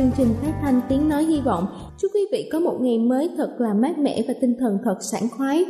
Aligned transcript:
chương 0.00 0.10
trình 0.16 0.28
phát 0.42 0.52
thanh 0.62 0.80
Tiếng 0.88 1.08
Nói 1.08 1.24
Hy 1.24 1.40
Vọng. 1.40 1.64
Chúc 1.98 2.10
quý 2.14 2.20
vị 2.32 2.48
có 2.52 2.60
một 2.60 2.76
ngày 2.80 2.98
mới 2.98 3.30
thật 3.36 3.50
là 3.58 3.74
mát 3.74 3.98
mẻ 3.98 4.22
và 4.28 4.34
tinh 4.40 4.54
thần 4.60 4.78
thật 4.84 4.96
sảng 5.12 5.28
khoái. 5.36 5.64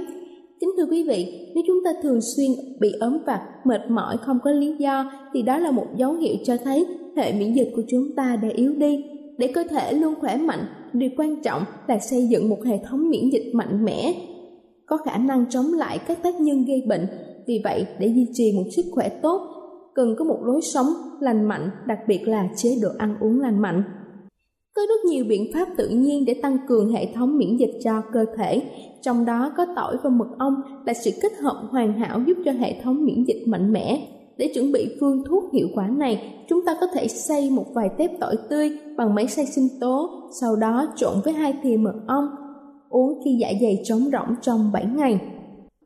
Kính 0.60 0.70
thưa 0.76 0.86
quý 0.90 1.08
vị, 1.08 1.52
nếu 1.54 1.64
chúng 1.66 1.76
ta 1.84 1.90
thường 2.02 2.18
xuyên 2.20 2.50
bị 2.80 2.92
ốm 3.00 3.18
vặt, 3.26 3.40
mệt 3.64 3.80
mỏi 3.90 4.16
không 4.26 4.38
có 4.44 4.50
lý 4.50 4.76
do 4.78 5.12
thì 5.34 5.42
đó 5.42 5.58
là 5.58 5.70
một 5.70 5.86
dấu 5.96 6.12
hiệu 6.12 6.34
cho 6.44 6.56
thấy 6.64 6.86
hệ 7.16 7.32
miễn 7.32 7.52
dịch 7.54 7.70
của 7.76 7.82
chúng 7.88 8.06
ta 8.16 8.36
đã 8.42 8.48
yếu 8.54 8.74
đi. 8.74 9.04
Để 9.38 9.52
cơ 9.54 9.64
thể 9.70 9.92
luôn 9.92 10.14
khỏe 10.20 10.36
mạnh, 10.36 10.66
điều 10.92 11.10
quan 11.16 11.42
trọng 11.42 11.62
là 11.86 11.98
xây 11.98 12.26
dựng 12.28 12.48
một 12.48 12.64
hệ 12.64 12.78
thống 12.90 13.10
miễn 13.10 13.30
dịch 13.32 13.50
mạnh 13.54 13.84
mẽ, 13.84 14.12
có 14.86 14.96
khả 14.96 15.16
năng 15.18 15.44
chống 15.50 15.72
lại 15.74 15.98
các 15.98 16.22
tác 16.22 16.34
nhân 16.40 16.64
gây 16.68 16.82
bệnh. 16.88 17.06
Vì 17.46 17.60
vậy, 17.64 17.86
để 17.98 18.06
duy 18.06 18.28
trì 18.32 18.52
một 18.56 18.64
sức 18.76 18.84
khỏe 18.94 19.08
tốt, 19.08 19.40
cần 19.94 20.14
có 20.18 20.24
một 20.24 20.38
lối 20.44 20.60
sống 20.62 20.86
lành 21.20 21.48
mạnh, 21.48 21.70
đặc 21.86 21.98
biệt 22.08 22.28
là 22.28 22.48
chế 22.56 22.70
độ 22.82 22.88
ăn 22.98 23.16
uống 23.20 23.40
lành 23.40 23.62
mạnh. 23.62 23.82
Có 24.80 24.86
rất 24.86 25.04
nhiều 25.04 25.24
biện 25.28 25.50
pháp 25.54 25.68
tự 25.76 25.88
nhiên 25.88 26.24
để 26.26 26.34
tăng 26.42 26.56
cường 26.68 26.88
hệ 26.92 27.06
thống 27.14 27.38
miễn 27.38 27.56
dịch 27.56 27.72
cho 27.84 28.02
cơ 28.12 28.24
thể, 28.36 28.62
trong 29.00 29.24
đó 29.24 29.52
có 29.56 29.66
tỏi 29.76 29.96
và 30.02 30.10
mật 30.10 30.28
ong 30.38 30.54
là 30.86 30.94
sự 30.94 31.10
kết 31.22 31.32
hợp 31.42 31.62
hoàn 31.70 31.92
hảo 31.92 32.20
giúp 32.26 32.34
cho 32.44 32.52
hệ 32.52 32.80
thống 32.82 33.04
miễn 33.04 33.24
dịch 33.24 33.42
mạnh 33.46 33.72
mẽ. 33.72 34.08
Để 34.36 34.50
chuẩn 34.54 34.72
bị 34.72 34.96
phương 35.00 35.24
thuốc 35.28 35.52
hiệu 35.52 35.68
quả 35.74 35.86
này, 35.86 36.44
chúng 36.48 36.64
ta 36.66 36.76
có 36.80 36.86
thể 36.94 37.08
xay 37.08 37.50
một 37.50 37.64
vài 37.74 37.90
tép 37.98 38.10
tỏi 38.20 38.36
tươi 38.50 38.70
bằng 38.96 39.14
máy 39.14 39.26
xay 39.26 39.46
sinh 39.46 39.68
tố, 39.80 40.10
sau 40.40 40.56
đó 40.56 40.86
trộn 40.96 41.14
với 41.24 41.32
hai 41.34 41.54
thìa 41.62 41.76
mật 41.76 41.94
ong, 42.06 42.28
uống 42.88 43.20
khi 43.24 43.36
dạ 43.40 43.48
dày 43.62 43.82
trống 43.84 44.00
rỗng 44.12 44.34
trong 44.42 44.70
7 44.72 44.84
ngày. 44.96 45.20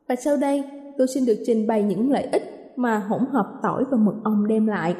Và 0.09 0.15
sau 0.15 0.37
đây, 0.37 0.63
tôi 0.97 1.07
xin 1.13 1.25
được 1.25 1.37
trình 1.45 1.67
bày 1.67 1.83
những 1.83 2.11
lợi 2.11 2.23
ích 2.31 2.43
mà 2.75 2.99
hỗn 3.07 3.21
hợp 3.31 3.47
tỏi 3.63 3.83
và 3.91 3.97
mật 3.97 4.15
ong 4.23 4.47
đem 4.47 4.65
lại. 4.67 4.95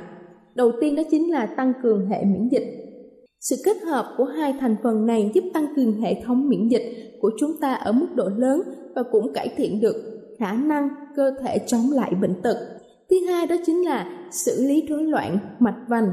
Đầu 0.56 0.72
tiên 0.82 0.96
đó 0.96 1.04
chính 1.12 1.32
là 1.32 1.46
tăng 1.46 1.74
cường 1.84 2.10
hệ 2.10 2.24
miễn 2.24 2.48
dịch 2.48 2.85
sự 3.50 3.56
kết 3.66 3.78
hợp 3.88 4.06
của 4.18 4.24
hai 4.26 4.54
thành 4.60 4.76
phần 4.84 5.06
này 5.06 5.32
giúp 5.34 5.42
tăng 5.54 5.66
cường 5.76 6.02
hệ 6.02 6.22
thống 6.26 6.50
miễn 6.50 6.68
dịch 6.68 7.18
của 7.22 7.32
chúng 7.40 7.50
ta 7.62 7.74
ở 7.74 7.92
mức 7.92 8.08
độ 8.16 8.30
lớn 8.38 8.62
và 8.96 9.04
cũng 9.12 9.34
cải 9.34 9.54
thiện 9.58 9.82
được 9.82 9.96
khả 10.40 10.52
năng 10.54 10.90
cơ 11.16 11.32
thể 11.42 11.58
chống 11.68 11.92
lại 11.92 12.12
bệnh 12.22 12.42
tật. 12.42 12.56
Thứ 13.10 13.26
hai 13.30 13.48
đó 13.48 13.56
chính 13.66 13.82
là 13.86 14.06
xử 14.32 14.66
lý 14.68 14.86
rối 14.90 15.04
loạn 15.04 15.38
mạch 15.60 15.86
vành. 15.88 16.12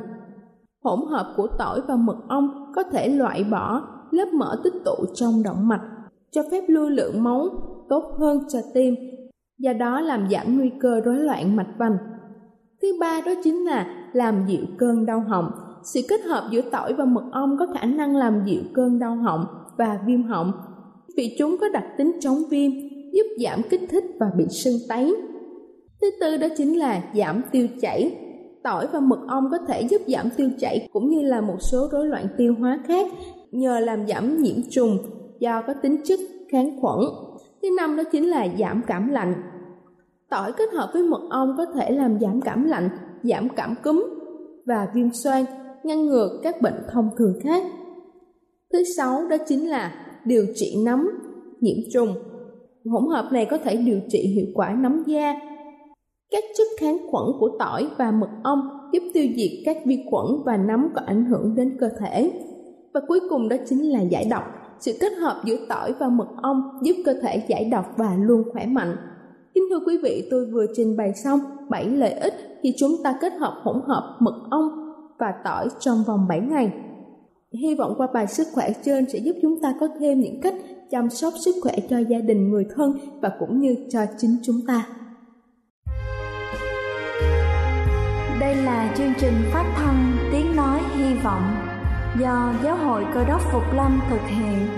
Hỗn 0.85 0.99
hợp 1.11 1.35
của 1.37 1.47
tỏi 1.59 1.81
và 1.89 1.97
mật 1.97 2.19
ong 2.29 2.73
có 2.75 2.83
thể 2.83 3.09
loại 3.09 3.45
bỏ 3.45 3.83
lớp 4.11 4.29
mỡ 4.35 4.61
tích 4.65 4.75
tụ 4.85 4.95
trong 5.15 5.43
động 5.45 5.69
mạch, 5.69 5.83
cho 6.33 6.43
phép 6.51 6.65
lưu 6.69 6.89
lượng 6.89 7.23
máu 7.25 7.49
tốt 7.89 8.15
hơn 8.19 8.43
cho 8.49 8.59
tim, 8.75 8.95
do 9.59 9.73
đó 9.73 10.01
làm 10.01 10.29
giảm 10.31 10.57
nguy 10.59 10.71
cơ 10.81 11.01
rối 11.05 11.17
loạn 11.19 11.57
mạch 11.57 11.75
vành. 11.79 11.97
Thứ 12.83 12.89
ba 13.01 13.21
đó 13.27 13.33
chính 13.45 13.65
là 13.65 13.87
làm 14.13 14.45
dịu 14.49 14.61
cơn 14.79 15.07
đau 15.07 15.21
họng 15.29 15.51
sự 15.85 16.01
kết 16.09 16.21
hợp 16.29 16.49
giữa 16.53 16.61
tỏi 16.61 16.93
và 16.95 17.05
mật 17.05 17.25
ong 17.33 17.57
có 17.59 17.67
khả 17.75 17.87
năng 17.87 18.17
làm 18.17 18.41
dịu 18.47 18.63
cơn 18.75 18.99
đau 18.99 19.15
họng 19.17 19.45
và 19.77 19.99
viêm 20.07 20.23
họng 20.23 20.53
vì 21.17 21.35
chúng 21.39 21.57
có 21.61 21.67
đặc 21.73 21.85
tính 21.99 22.13
chống 22.21 22.39
viêm 22.51 22.71
giúp 23.13 23.23
giảm 23.41 23.63
kích 23.71 23.83
thích 23.91 24.05
và 24.21 24.27
bị 24.37 24.47
sưng 24.49 24.77
tấy 24.89 25.17
thứ 26.01 26.07
tư 26.21 26.37
đó 26.37 26.47
chính 26.59 26.73
là 26.79 27.03
giảm 27.15 27.43
tiêu 27.51 27.69
chảy 27.81 28.19
tỏi 28.65 28.87
và 28.93 29.01
mật 29.01 29.19
ong 29.29 29.49
có 29.51 29.59
thể 29.69 29.83
giúp 29.83 30.03
giảm 30.09 30.27
tiêu 30.37 30.51
chảy 30.59 30.89
cũng 30.93 31.09
như 31.09 31.23
là 31.23 31.41
một 31.41 31.57
số 31.61 31.89
rối 31.93 32.07
loạn 32.07 32.27
tiêu 32.39 32.55
hóa 32.59 32.79
khác 32.87 33.07
nhờ 33.51 33.81
làm 33.81 34.07
giảm 34.07 34.43
nhiễm 34.43 34.57
trùng 34.71 34.99
do 35.41 35.63
có 35.67 35.75
tính 35.83 35.97
chất 36.05 36.21
kháng 36.53 36.81
khuẩn 36.81 36.99
thứ 37.63 37.69
năm 37.77 37.97
đó 37.97 38.03
chính 38.13 38.27
là 38.29 38.47
giảm 38.59 38.83
cảm 38.87 39.09
lạnh 39.09 39.35
tỏi 40.31 40.53
kết 40.53 40.73
hợp 40.75 40.91
với 40.93 41.03
mật 41.03 41.23
ong 41.31 41.55
có 41.59 41.65
thể 41.75 41.91
làm 41.91 42.21
giảm 42.21 42.41
cảm 42.41 42.65
lạnh 42.65 42.89
giảm 43.23 43.49
cảm 43.49 43.75
cúm 43.83 44.07
và 44.67 44.89
viêm 44.95 45.13
xoang 45.13 45.45
ngăn 45.85 46.07
ngừa 46.07 46.41
các 46.43 46.61
bệnh 46.63 46.83
thông 46.93 47.11
thường 47.19 47.35
khác. 47.43 47.65
Thứ 48.73 48.85
sáu 48.97 49.29
đó 49.29 49.37
chính 49.49 49.71
là 49.71 50.05
điều 50.25 50.47
trị 50.55 50.83
nấm, 50.85 51.09
nhiễm 51.61 51.77
trùng. 51.95 52.09
Hỗn 52.85 53.07
hợp 53.11 53.29
này 53.33 53.47
có 53.51 53.59
thể 53.59 53.77
điều 53.77 54.01
trị 54.09 54.19
hiệu 54.19 54.47
quả 54.55 54.73
nấm 54.81 55.03
da. 55.07 55.35
Các 56.31 56.45
chất 56.59 56.67
kháng 56.79 56.97
khuẩn 56.99 57.25
của 57.41 57.57
tỏi 57.59 57.91
và 57.99 58.11
mật 58.11 58.29
ong 58.45 58.79
giúp 58.93 59.01
tiêu 59.15 59.25
diệt 59.37 59.51
các 59.65 59.77
vi 59.87 60.05
khuẩn 60.11 60.27
và 60.45 60.57
nấm 60.57 60.89
có 60.95 61.03
ảnh 61.07 61.25
hưởng 61.25 61.55
đến 61.57 61.77
cơ 61.81 61.89
thể. 62.01 62.33
Và 62.95 63.01
cuối 63.09 63.21
cùng 63.31 63.49
đó 63.49 63.57
chính 63.69 63.83
là 63.91 64.01
giải 64.01 64.27
độc. 64.31 64.43
Sự 64.81 64.93
kết 65.01 65.13
hợp 65.13 65.43
giữa 65.45 65.57
tỏi 65.69 65.93
và 66.01 66.09
mật 66.09 66.29
ong 66.43 66.63
giúp 66.83 66.95
cơ 67.05 67.15
thể 67.23 67.45
giải 67.49 67.69
độc 67.71 67.87
và 67.97 68.17
luôn 68.21 68.43
khỏe 68.53 68.67
mạnh. 68.67 68.97
Kính 69.55 69.63
thưa 69.71 69.81
quý 69.87 69.99
vị, 70.03 70.29
tôi 70.31 70.47
vừa 70.47 70.67
trình 70.77 70.97
bày 70.97 71.13
xong 71.25 71.41
7 71.69 71.85
lợi 71.87 72.13
ích 72.13 72.35
khi 72.63 72.75
chúng 72.79 72.91
ta 73.05 73.19
kết 73.21 73.33
hợp 73.33 73.59
hỗn 73.65 73.81
hợp 73.87 74.17
mật 74.21 74.41
ong 74.51 74.82
và 75.23 75.33
tỏi 75.45 75.69
trong 75.81 76.05
vòng 76.09 76.27
7 76.29 76.41
ngày. 76.41 76.73
Hy 77.63 77.75
vọng 77.75 77.95
qua 77.97 78.07
bài 78.15 78.27
sức 78.27 78.47
khỏe 78.55 78.69
trên 78.85 79.09
sẽ 79.11 79.19
giúp 79.19 79.33
chúng 79.43 79.55
ta 79.63 79.75
có 79.81 79.89
thêm 80.01 80.21
những 80.21 80.41
cách 80.43 80.55
chăm 80.91 81.11
sóc 81.11 81.33
sức 81.45 81.55
khỏe 81.63 81.73
cho 81.91 81.99
gia 81.99 82.19
đình 82.21 82.51
người 82.51 82.67
thân 82.77 82.99
và 83.23 83.31
cũng 83.41 83.61
như 83.61 83.75
cho 83.91 84.01
chính 84.19 84.37
chúng 84.45 84.57
ta. 84.69 84.87
Đây 88.41 88.55
là 88.57 88.95
chương 88.97 89.13
trình 89.21 89.35
phát 89.55 89.73
thanh 89.77 90.17
Tiếng 90.33 90.57
Nói 90.57 90.81
Hy 90.99 91.15
Vọng 91.25 91.43
do 92.21 92.55
Giáo 92.65 92.77
hội 92.85 93.05
Cơ 93.15 93.25
đốc 93.25 93.41
Phục 93.53 93.63
Lâm 93.75 94.01
thực 94.11 94.23
hiện. 94.27 94.69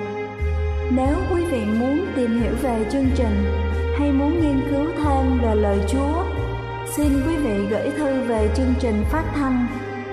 Nếu 0.96 1.16
quý 1.32 1.42
vị 1.52 1.62
muốn 1.80 1.98
tìm 2.16 2.30
hiểu 2.30 2.52
về 2.62 2.86
chương 2.90 3.06
trình 3.16 3.36
hay 3.98 4.12
muốn 4.12 4.30
nghiên 4.32 4.60
cứu 4.70 4.84
thêm 5.04 5.38
về 5.42 5.54
lời 5.54 5.78
Chúa, 5.88 6.22
xin 6.96 7.08
quý 7.28 7.36
vị 7.36 7.66
gửi 7.70 7.88
thư 7.98 8.04
về 8.04 8.50
chương 8.56 8.74
trình 8.80 9.02
phát 9.12 9.32
thanh 9.34 9.66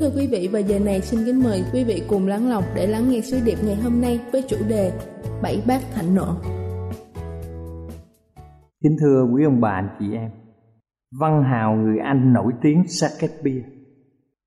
thưa 0.00 0.10
quý 0.16 0.28
vị 0.32 0.48
và 0.52 0.58
giờ 0.58 0.78
này 0.78 1.00
xin 1.00 1.20
kính 1.26 1.40
mời 1.44 1.64
quý 1.72 1.84
vị 1.84 2.02
cùng 2.08 2.26
lắng 2.26 2.48
lòng 2.50 2.64
để 2.76 2.86
lắng 2.86 3.02
nghe 3.10 3.20
sứ 3.20 3.40
điệp 3.46 3.56
ngày 3.64 3.76
hôm 3.76 4.00
nay 4.00 4.20
với 4.32 4.42
chủ 4.48 4.56
đề 4.68 4.92
Bảy 5.42 5.62
bát 5.68 5.82
thạnh 5.94 6.14
nộ. 6.14 6.34
Kính 8.82 8.96
thưa 9.00 9.24
quý 9.32 9.44
ông 9.44 9.60
bà 9.60 9.70
anh 9.70 9.88
chị 9.98 10.12
em, 10.12 10.30
văn 11.20 11.42
hào 11.42 11.76
người 11.76 11.98
Anh 11.98 12.32
nổi 12.32 12.52
tiếng 12.62 12.84
Shakespeare. 12.88 13.62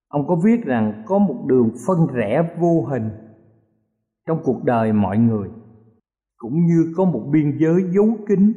Ông 0.08 0.28
có 0.28 0.36
viết 0.46 0.64
rằng 0.66 1.04
có 1.06 1.18
một 1.18 1.46
đường 1.48 1.70
phân 1.88 1.98
rẽ 2.16 2.50
vô 2.62 2.86
hình 2.92 3.10
trong 4.28 4.38
cuộc 4.44 4.64
đời 4.64 4.94
mọi 4.94 5.18
người 5.18 5.50
cũng 6.38 6.66
như 6.66 6.94
có 6.98 7.06
một 7.06 7.26
biên 7.34 7.58
giới 7.60 7.84
giấu 7.96 8.10
kín 8.28 8.54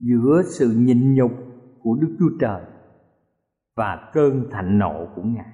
giữa 0.00 0.42
sự 0.58 0.74
nhịn 0.78 1.14
nhục 1.14 1.32
của 1.82 1.94
Đức 2.00 2.16
Chúa 2.18 2.36
Trời 2.40 2.60
và 3.76 4.10
cơn 4.12 4.44
thạnh 4.50 4.78
nộ 4.78 5.06
của 5.16 5.22
Ngài. 5.22 5.53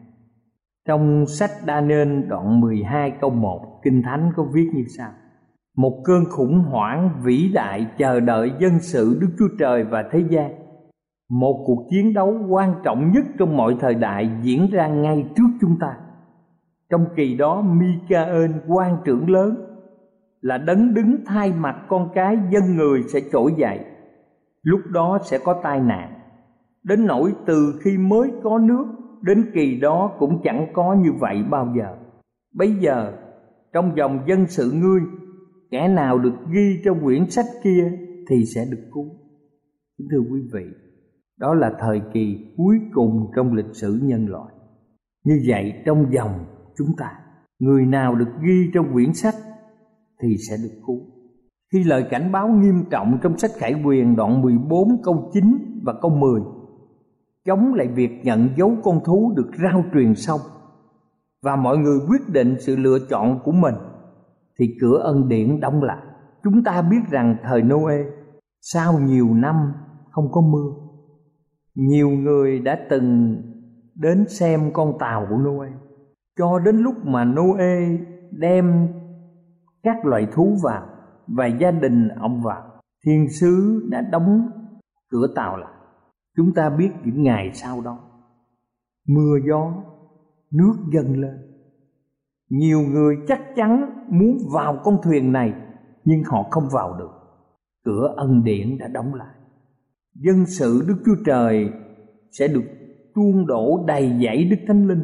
Trong 0.90 1.26
sách 1.26 1.50
đa 1.66 1.80
nên 1.80 2.26
đoạn 2.28 2.60
12 2.60 3.10
câu 3.20 3.30
1 3.30 3.80
Kinh 3.82 4.02
Thánh 4.02 4.32
có 4.36 4.46
viết 4.52 4.70
như 4.74 4.84
sau 4.98 5.10
Một 5.76 6.00
cơn 6.04 6.24
khủng 6.30 6.58
hoảng 6.58 7.10
vĩ 7.24 7.50
đại 7.54 7.86
chờ 7.98 8.20
đợi 8.20 8.50
dân 8.60 8.80
sự 8.80 9.18
Đức 9.20 9.26
Chúa 9.38 9.48
Trời 9.58 9.84
và 9.84 10.04
thế 10.10 10.24
gian 10.30 10.50
Một 11.30 11.62
cuộc 11.66 11.86
chiến 11.90 12.14
đấu 12.14 12.34
quan 12.48 12.74
trọng 12.84 13.12
nhất 13.12 13.24
trong 13.38 13.56
mọi 13.56 13.76
thời 13.80 13.94
đại 13.94 14.30
diễn 14.42 14.66
ra 14.70 14.86
ngay 14.86 15.24
trước 15.36 15.46
chúng 15.60 15.78
ta 15.80 15.92
Trong 16.90 17.06
kỳ 17.16 17.34
đó 17.34 17.60
Mikael 17.62 18.50
quan 18.68 18.96
trưởng 19.04 19.30
lớn 19.30 19.54
là 20.40 20.58
đấng 20.58 20.94
đứng 20.94 21.16
thay 21.26 21.52
mặt 21.52 21.76
con 21.88 22.08
cái 22.14 22.38
dân 22.50 22.76
người 22.76 23.02
sẽ 23.12 23.20
trỗi 23.32 23.52
dậy 23.58 23.78
lúc 24.62 24.80
đó 24.92 25.18
sẽ 25.22 25.38
có 25.44 25.60
tai 25.62 25.80
nạn 25.80 26.12
đến 26.82 27.06
nỗi 27.06 27.32
từ 27.46 27.80
khi 27.84 27.98
mới 27.98 28.30
có 28.44 28.58
nước 28.58 28.86
đến 29.22 29.44
kỳ 29.54 29.80
đó 29.80 30.16
cũng 30.18 30.40
chẳng 30.44 30.66
có 30.72 30.94
như 30.94 31.12
vậy 31.20 31.36
bao 31.50 31.74
giờ 31.78 31.96
bây 32.54 32.72
giờ 32.74 33.12
trong 33.72 33.92
dòng 33.96 34.18
dân 34.28 34.46
sự 34.46 34.72
ngươi 34.82 35.00
kẻ 35.70 35.88
nào 35.88 36.18
được 36.18 36.32
ghi 36.54 36.78
trong 36.84 37.04
quyển 37.04 37.30
sách 37.30 37.46
kia 37.64 37.92
thì 38.30 38.44
sẽ 38.54 38.64
được 38.70 38.82
cứu 38.94 39.06
thưa 40.10 40.18
quý 40.32 40.40
vị 40.54 40.64
đó 41.38 41.54
là 41.54 41.72
thời 41.80 42.00
kỳ 42.14 42.54
cuối 42.56 42.76
cùng 42.92 43.26
trong 43.36 43.54
lịch 43.54 43.74
sử 43.74 44.00
nhân 44.02 44.26
loại 44.28 44.52
như 45.24 45.34
vậy 45.48 45.72
trong 45.86 46.06
dòng 46.12 46.44
chúng 46.78 46.94
ta 46.98 47.12
người 47.60 47.86
nào 47.86 48.14
được 48.14 48.28
ghi 48.46 48.70
trong 48.74 48.92
quyển 48.92 49.12
sách 49.12 49.34
thì 50.22 50.28
sẽ 50.50 50.56
được 50.62 50.80
cứu 50.86 51.00
khi 51.72 51.84
lời 51.84 52.04
cảnh 52.10 52.32
báo 52.32 52.48
nghiêm 52.48 52.84
trọng 52.90 53.18
trong 53.22 53.38
sách 53.38 53.50
Khải 53.56 53.82
Quyền 53.84 54.16
đoạn 54.16 54.42
14 54.42 54.88
câu 55.04 55.30
9 55.32 55.80
và 55.82 55.94
câu 56.02 56.10
10 56.10 56.40
chống 57.46 57.74
lại 57.74 57.88
việc 57.88 58.10
nhận 58.24 58.48
dấu 58.56 58.72
con 58.84 59.00
thú 59.04 59.32
được 59.36 59.50
rao 59.64 59.84
truyền 59.94 60.14
xong 60.14 60.40
và 61.44 61.56
mọi 61.56 61.76
người 61.78 61.98
quyết 62.08 62.28
định 62.32 62.56
sự 62.60 62.76
lựa 62.76 62.98
chọn 63.10 63.40
của 63.44 63.52
mình 63.52 63.74
thì 64.58 64.76
cửa 64.80 65.00
ân 65.04 65.28
điển 65.28 65.60
đóng 65.60 65.82
lại 65.82 66.02
chúng 66.44 66.64
ta 66.64 66.82
biết 66.82 67.00
rằng 67.10 67.36
thời 67.42 67.62
noe 67.62 67.96
sau 68.60 68.98
nhiều 69.06 69.26
năm 69.34 69.72
không 70.10 70.28
có 70.32 70.40
mưa 70.40 70.70
nhiều 71.76 72.08
người 72.08 72.58
đã 72.58 72.78
từng 72.90 73.36
đến 73.94 74.24
xem 74.28 74.60
con 74.72 74.92
tàu 74.98 75.26
của 75.30 75.36
noe 75.36 75.68
cho 76.38 76.58
đến 76.58 76.76
lúc 76.76 77.06
mà 77.06 77.24
noe 77.24 77.78
đem 78.30 78.88
các 79.82 80.04
loại 80.06 80.26
thú 80.32 80.56
vào 80.64 80.86
và 81.26 81.46
gia 81.46 81.70
đình 81.70 82.08
ông 82.08 82.42
vào 82.42 82.62
thiên 83.06 83.28
sứ 83.40 83.86
đã 83.90 84.00
đóng 84.12 84.50
cửa 85.10 85.26
tàu 85.36 85.56
lại 85.56 85.74
Chúng 86.36 86.52
ta 86.54 86.70
biết 86.70 86.90
những 87.04 87.22
ngày 87.22 87.50
sau 87.54 87.80
đó 87.80 87.98
Mưa 89.08 89.38
gió 89.48 89.72
Nước 90.52 90.74
dâng 90.92 91.16
lên 91.16 91.36
Nhiều 92.50 92.80
người 92.80 93.16
chắc 93.28 93.42
chắn 93.56 93.86
muốn 94.10 94.38
vào 94.54 94.80
con 94.84 94.96
thuyền 95.02 95.32
này 95.32 95.54
Nhưng 96.04 96.22
họ 96.24 96.46
không 96.50 96.68
vào 96.72 96.98
được 96.98 97.10
Cửa 97.84 98.14
ân 98.16 98.44
điển 98.44 98.78
đã 98.78 98.88
đóng 98.88 99.14
lại 99.14 99.34
Dân 100.14 100.46
sự 100.46 100.84
Đức 100.88 101.02
Chúa 101.06 101.22
Trời 101.26 101.70
Sẽ 102.30 102.48
được 102.48 102.64
chuông 103.14 103.46
đổ 103.46 103.84
đầy 103.86 104.10
dẫy 104.22 104.44
Đức 104.44 104.56
Thánh 104.66 104.88
Linh 104.88 105.02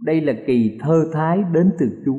Đây 0.00 0.20
là 0.20 0.32
kỳ 0.46 0.78
thơ 0.80 1.04
thái 1.12 1.44
đến 1.52 1.72
từ 1.78 2.02
Chúa 2.04 2.18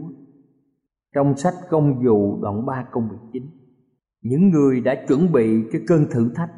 Trong 1.16 1.36
sách 1.38 1.54
công 1.70 2.04
vụ 2.06 2.42
đoạn 2.42 2.66
3 2.66 2.86
việc 2.96 3.28
chính 3.34 3.50
Những 4.22 4.50
người 4.50 4.82
đã 4.82 5.06
chuẩn 5.08 5.32
bị 5.32 5.64
cho 5.74 5.80
cơn 5.88 6.06
thử 6.12 6.32
thách 6.36 6.52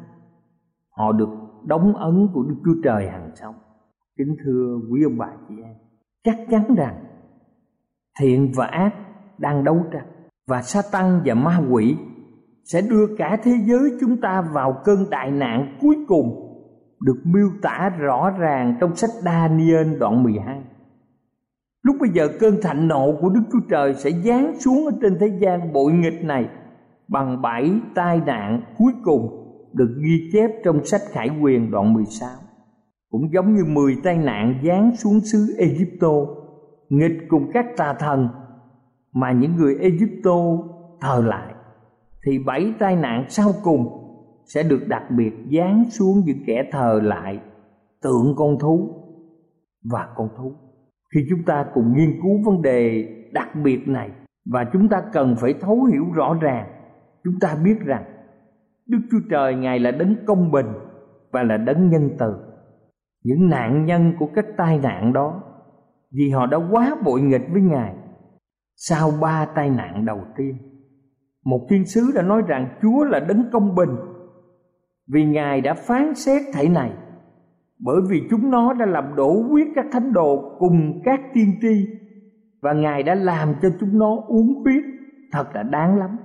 họ 0.98 1.12
được 1.12 1.28
đóng 1.64 1.96
ấn 1.96 2.28
của 2.34 2.42
Đức 2.42 2.54
Chúa 2.64 2.74
Trời 2.84 3.08
hàng 3.10 3.30
sống. 3.34 3.54
Kính 4.18 4.36
thưa 4.44 4.78
quý 4.90 5.00
ông 5.04 5.16
bà 5.18 5.28
chị 5.48 5.54
em, 5.64 5.74
chắc 6.24 6.36
chắn 6.50 6.74
rằng 6.76 6.96
thiện 8.20 8.52
và 8.56 8.66
ác 8.66 8.90
đang 9.38 9.64
đấu 9.64 9.76
tranh 9.92 10.06
và 10.48 10.62
Satan 10.62 11.20
và 11.24 11.34
ma 11.34 11.60
quỷ 11.70 11.96
sẽ 12.64 12.80
đưa 12.90 13.06
cả 13.18 13.36
thế 13.42 13.52
giới 13.66 13.80
chúng 14.00 14.16
ta 14.20 14.42
vào 14.52 14.82
cơn 14.84 14.96
đại 15.10 15.30
nạn 15.30 15.78
cuối 15.82 15.96
cùng 16.08 16.44
được 17.02 17.20
miêu 17.24 17.48
tả 17.62 17.90
rõ 17.98 18.30
ràng 18.38 18.76
trong 18.80 18.94
sách 18.96 19.10
Daniel 19.10 19.96
đoạn 20.00 20.22
12. 20.22 20.62
Lúc 21.82 21.96
bây 22.00 22.10
giờ 22.10 22.28
cơn 22.40 22.54
thạnh 22.62 22.88
nộ 22.88 23.12
của 23.20 23.28
Đức 23.28 23.42
Chúa 23.52 23.60
Trời 23.70 23.94
sẽ 23.94 24.10
giáng 24.10 24.54
xuống 24.60 24.84
ở 24.84 24.92
trên 25.02 25.16
thế 25.20 25.26
gian 25.40 25.72
bội 25.72 25.92
nghịch 25.92 26.24
này 26.24 26.48
bằng 27.08 27.42
bảy 27.42 27.70
tai 27.94 28.20
nạn 28.26 28.62
cuối 28.78 28.92
cùng 29.04 29.44
được 29.72 29.98
ghi 30.02 30.30
chép 30.32 30.50
trong 30.64 30.84
sách 30.84 31.00
Khải 31.10 31.28
Quyền 31.42 31.70
đoạn 31.70 31.92
16. 31.94 32.28
Cũng 33.10 33.32
giống 33.32 33.54
như 33.54 33.64
10 33.64 33.96
tai 34.04 34.18
nạn 34.18 34.60
giáng 34.66 34.96
xuống 34.96 35.20
xứ 35.20 35.54
Egypto, 35.58 36.08
nghịch 36.88 37.18
cùng 37.28 37.50
các 37.54 37.66
tà 37.76 37.94
thần 37.98 38.28
mà 39.12 39.32
những 39.32 39.56
người 39.56 39.76
Egypto 39.80 40.34
thờ 41.00 41.22
lại, 41.26 41.54
thì 42.26 42.38
bảy 42.38 42.74
tai 42.78 42.96
nạn 42.96 43.24
sau 43.28 43.48
cùng 43.64 43.86
sẽ 44.46 44.62
được 44.62 44.88
đặc 44.88 45.02
biệt 45.10 45.32
giáng 45.52 45.84
xuống 45.90 46.22
những 46.26 46.38
kẻ 46.46 46.68
thờ 46.72 47.00
lại 47.04 47.40
tượng 48.02 48.34
con 48.36 48.58
thú 48.58 48.88
và 49.90 50.08
con 50.16 50.28
thú. 50.36 50.52
Khi 51.14 51.20
chúng 51.30 51.42
ta 51.42 51.66
cùng 51.74 51.92
nghiên 51.96 52.20
cứu 52.22 52.32
vấn 52.44 52.62
đề 52.62 53.08
đặc 53.32 53.48
biệt 53.64 53.88
này 53.88 54.10
và 54.52 54.64
chúng 54.72 54.88
ta 54.88 55.02
cần 55.12 55.36
phải 55.40 55.54
thấu 55.60 55.84
hiểu 55.84 56.04
rõ 56.14 56.34
ràng, 56.40 56.66
chúng 57.24 57.34
ta 57.40 57.56
biết 57.64 57.76
rằng 57.80 58.02
đức 58.88 58.98
chúa 59.10 59.20
trời 59.30 59.54
ngài 59.54 59.78
là 59.80 59.90
đấng 59.90 60.16
công 60.26 60.50
bình 60.52 60.66
và 61.32 61.42
là 61.42 61.56
đấng 61.56 61.90
nhân 61.90 62.10
từ 62.18 62.34
những 63.24 63.48
nạn 63.50 63.84
nhân 63.84 64.12
của 64.18 64.26
các 64.34 64.44
tai 64.56 64.78
nạn 64.78 65.12
đó 65.12 65.42
vì 66.12 66.30
họ 66.30 66.46
đã 66.46 66.58
quá 66.70 66.96
bội 67.04 67.20
nghịch 67.20 67.46
với 67.52 67.62
ngài 67.62 67.94
sau 68.76 69.10
ba 69.22 69.44
tai 69.54 69.70
nạn 69.70 70.06
đầu 70.06 70.20
tiên 70.36 70.52
một 71.44 71.66
thiên 71.70 71.84
sứ 71.86 72.10
đã 72.14 72.22
nói 72.22 72.42
rằng 72.48 72.78
chúa 72.82 73.04
là 73.04 73.20
đấng 73.20 73.44
công 73.52 73.74
bình 73.74 73.90
vì 75.12 75.24
ngài 75.24 75.60
đã 75.60 75.74
phán 75.74 76.14
xét 76.14 76.42
thể 76.54 76.68
này 76.68 76.92
bởi 77.80 77.96
vì 78.08 78.22
chúng 78.30 78.50
nó 78.50 78.72
đã 78.72 78.86
làm 78.86 79.14
đổ 79.16 79.34
quyết 79.50 79.66
các 79.74 79.84
thánh 79.92 80.12
đồ 80.12 80.56
cùng 80.58 81.00
các 81.04 81.20
tiên 81.34 81.52
tri 81.62 81.86
và 82.62 82.72
ngài 82.72 83.02
đã 83.02 83.14
làm 83.14 83.54
cho 83.62 83.68
chúng 83.80 83.98
nó 83.98 84.16
uống 84.28 84.54
huyết 84.64 84.84
thật 85.32 85.48
là 85.54 85.62
đáng 85.62 85.98
lắm 85.98 86.16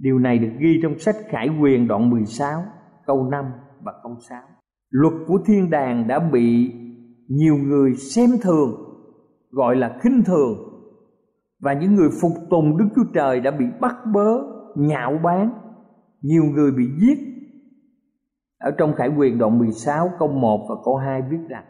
Điều 0.00 0.18
này 0.18 0.38
được 0.38 0.50
ghi 0.60 0.80
trong 0.82 0.98
sách 0.98 1.16
Khải 1.28 1.48
Quyền 1.62 1.88
đoạn 1.88 2.10
16 2.10 2.62
câu 3.06 3.24
5 3.30 3.44
và 3.80 3.92
câu 4.02 4.16
6. 4.28 4.42
Luật 4.90 5.14
của 5.26 5.38
thiên 5.46 5.70
đàng 5.70 6.08
đã 6.08 6.18
bị 6.32 6.72
nhiều 7.28 7.56
người 7.56 7.94
xem 7.94 8.28
thường, 8.42 8.70
gọi 9.50 9.76
là 9.76 9.98
khinh 10.02 10.22
thường 10.26 10.58
và 11.62 11.72
những 11.72 11.94
người 11.94 12.08
phục 12.22 12.32
tùng 12.50 12.76
Đức 12.78 12.84
Chúa 12.96 13.12
Trời 13.14 13.40
đã 13.40 13.50
bị 13.50 13.64
bắt 13.80 13.96
bớ, 14.14 14.38
nhạo 14.76 15.18
báng, 15.24 15.50
nhiều 16.22 16.44
người 16.44 16.72
bị 16.78 16.84
giết. 17.00 17.18
Ở 18.58 18.70
trong 18.78 18.94
Khải 18.96 19.08
Quyền 19.16 19.38
đoạn 19.38 19.58
16 19.58 20.10
câu 20.18 20.28
1 20.28 20.66
và 20.68 20.74
câu 20.84 20.96
2 20.96 21.22
viết 21.30 21.40
rằng: 21.48 21.64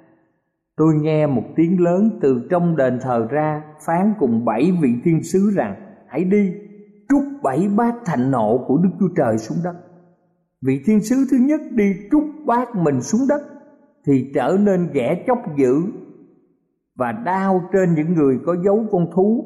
Tôi 0.77 0.95
nghe 1.03 1.27
một 1.27 1.43
tiếng 1.57 1.81
lớn 1.81 2.19
từ 2.21 2.47
trong 2.51 2.77
đền 2.77 2.99
thờ 3.03 3.27
ra 3.31 3.63
phán 3.87 4.15
cùng 4.19 4.45
bảy 4.45 4.73
vị 4.83 4.91
thiên 5.05 5.23
sứ 5.23 5.51
rằng: 5.55 5.75
Hãy 6.09 6.25
đi, 6.25 6.53
trút 7.09 7.25
bảy 7.43 7.69
bát 7.77 7.95
thạnh 8.05 8.31
nộ 8.31 8.65
của 8.69 8.77
Đức 8.83 8.91
Chúa 9.01 9.09
Trời 9.17 9.39
xuống 9.39 9.59
đất. 9.65 9.75
Vị 10.63 10.83
thiên 10.87 11.01
sứ 11.01 11.17
thứ 11.31 11.37
nhất 11.41 11.61
đi 11.71 11.85
trút 12.11 12.23
bát 12.47 12.75
mình 12.75 13.01
xuống 13.03 13.21
đất 13.29 13.43
thì 14.07 14.31
trở 14.35 14.57
nên 14.61 14.91
ghẻ 14.93 15.25
chóc 15.27 15.39
dữ 15.59 15.75
và 16.99 17.13
đau 17.13 17.61
trên 17.73 17.95
những 17.95 18.13
người 18.15 18.39
có 18.47 18.57
dấu 18.65 18.87
con 18.93 19.07
thú 19.15 19.45